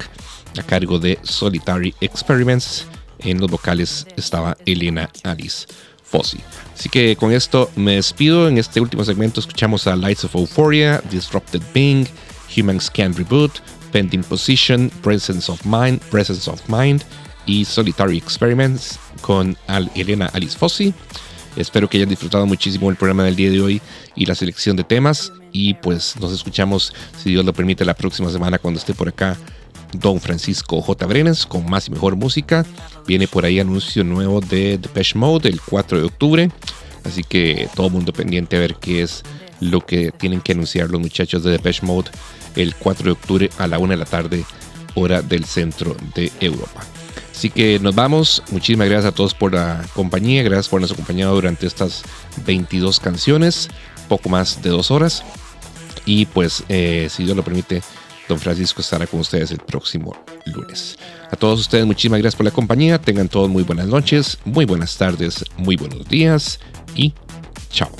a 0.57 0.63
cargo 0.63 0.97
de 0.97 1.19
Solitary 1.21 1.93
Experiments. 2.01 2.87
En 3.19 3.39
los 3.39 3.51
vocales 3.51 4.07
estaba 4.15 4.57
Elena 4.65 5.09
Alice 5.23 5.67
Fossi. 6.03 6.39
Así 6.73 6.89
que 6.89 7.15
con 7.15 7.31
esto 7.31 7.69
me 7.75 7.93
despido. 7.93 8.47
En 8.47 8.57
este 8.57 8.81
último 8.81 9.03
segmento 9.03 9.39
escuchamos 9.39 9.85
a 9.85 9.95
Lights 9.95 10.23
of 10.23 10.35
Euphoria, 10.35 11.03
Disrupted 11.11 11.61
Being, 11.71 12.07
Humans 12.55 12.89
Can 12.89 13.13
Reboot, 13.13 13.59
Pending 13.91 14.23
Position, 14.23 14.89
Presence 15.03 15.51
of 15.51 15.63
Mind, 15.65 15.99
Presence 16.09 16.49
of 16.49 16.59
Mind 16.67 17.03
y 17.47 17.65
Solitary 17.65 18.17
Experiments 18.17 18.99
con 19.21 19.57
Al- 19.65 19.89
Elena 19.95 20.27
Alice 20.33 20.55
Fossi. 20.57 20.93
Espero 21.55 21.89
que 21.89 21.97
hayan 21.97 22.09
disfrutado 22.09 22.45
muchísimo 22.45 22.91
el 22.91 22.95
programa 22.97 23.23
del 23.23 23.35
día 23.35 23.49
de 23.49 23.59
hoy 23.61 23.81
y 24.15 24.27
la 24.27 24.35
selección 24.35 24.75
de 24.75 24.83
temas. 24.83 25.31
Y 25.51 25.73
pues 25.73 26.15
nos 26.19 26.31
escuchamos, 26.31 26.93
si 27.23 27.31
Dios 27.31 27.43
lo 27.43 27.53
permite, 27.53 27.83
la 27.83 27.95
próxima 27.95 28.29
semana 28.29 28.59
cuando 28.59 28.79
esté 28.79 28.93
por 28.93 29.07
acá 29.09 29.35
Don 29.93 30.19
Francisco 30.21 30.81
J. 30.81 31.05
Brenes 31.07 31.47
con 31.47 31.67
más 31.67 31.87
y 31.87 31.91
mejor 31.91 32.15
música. 32.15 32.63
Viene 33.07 33.27
por 33.27 33.43
ahí 33.45 33.59
anuncio 33.59 34.03
nuevo 34.03 34.39
de 34.39 34.77
Depeche 34.77 35.17
Mode 35.17 35.49
el 35.49 35.59
4 35.61 35.97
de 35.97 36.03
octubre. 36.05 36.51
Así 37.03 37.23
que 37.23 37.67
todo 37.73 37.89
mundo 37.89 38.13
pendiente 38.13 38.55
a 38.57 38.59
ver 38.59 38.75
qué 38.75 39.01
es 39.01 39.23
lo 39.59 39.83
que 39.83 40.11
tienen 40.11 40.41
que 40.41 40.51
anunciar 40.51 40.89
los 40.91 41.01
muchachos 41.01 41.43
de 41.43 41.51
Depeche 41.51 41.83
Mode 41.85 42.11
el 42.55 42.75
4 42.75 43.05
de 43.05 43.11
octubre 43.11 43.49
a 43.57 43.65
la 43.65 43.79
1 43.79 43.91
de 43.93 43.97
la 43.97 44.05
tarde, 44.05 44.43
hora 44.93 45.21
del 45.23 45.45
centro 45.45 45.95
de 46.13 46.31
Europa. 46.39 46.83
Así 47.37 47.51
que 47.51 47.77
nos 47.77 47.93
vamos. 47.93 48.41
Muchísimas 48.49 48.89
gracias 48.89 49.13
a 49.13 49.15
todos 49.15 49.35
por 49.35 49.53
la 49.53 49.85
compañía. 49.93 50.41
Gracias 50.41 50.69
por 50.69 50.79
habernos 50.79 50.93
acompañado 50.93 51.35
durante 51.35 51.67
estas 51.67 52.01
22 52.47 52.99
canciones, 52.99 53.69
poco 54.09 54.27
más 54.27 54.63
de 54.63 54.71
dos 54.71 54.89
horas. 54.89 55.23
Y 56.03 56.25
pues, 56.25 56.63
eh, 56.67 57.07
si 57.11 57.25
Dios 57.25 57.37
lo 57.37 57.43
permite, 57.43 57.83
Don 58.27 58.39
Francisco 58.39 58.81
estará 58.81 59.05
con 59.05 59.19
ustedes 59.19 59.51
el 59.51 59.59
próximo 59.59 60.15
lunes. 60.47 60.97
A 61.31 61.35
todos 61.35 61.59
ustedes, 61.59 61.85
muchísimas 61.85 62.21
gracias 62.21 62.37
por 62.37 62.45
la 62.45 62.51
compañía. 62.51 62.99
Tengan 62.99 63.29
todos 63.29 63.49
muy 63.49 63.61
buenas 63.61 63.85
noches, 63.85 64.39
muy 64.43 64.65
buenas 64.65 64.97
tardes, 64.97 65.45
muy 65.57 65.75
buenos 65.75 66.09
días 66.09 66.59
y 66.95 67.13
chao. 67.69 67.91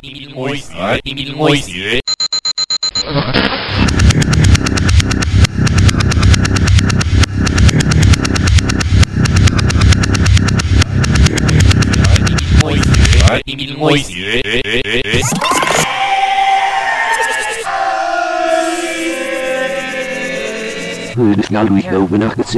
Illinois. 0.00 0.68
Illinois. 1.04 2.12
goed. 21.18 21.50
Nou 21.50 21.66
doe 21.66 21.78
ik 21.78 21.92
over 21.92 22.18
nacht 22.18 22.36
het 22.36 22.48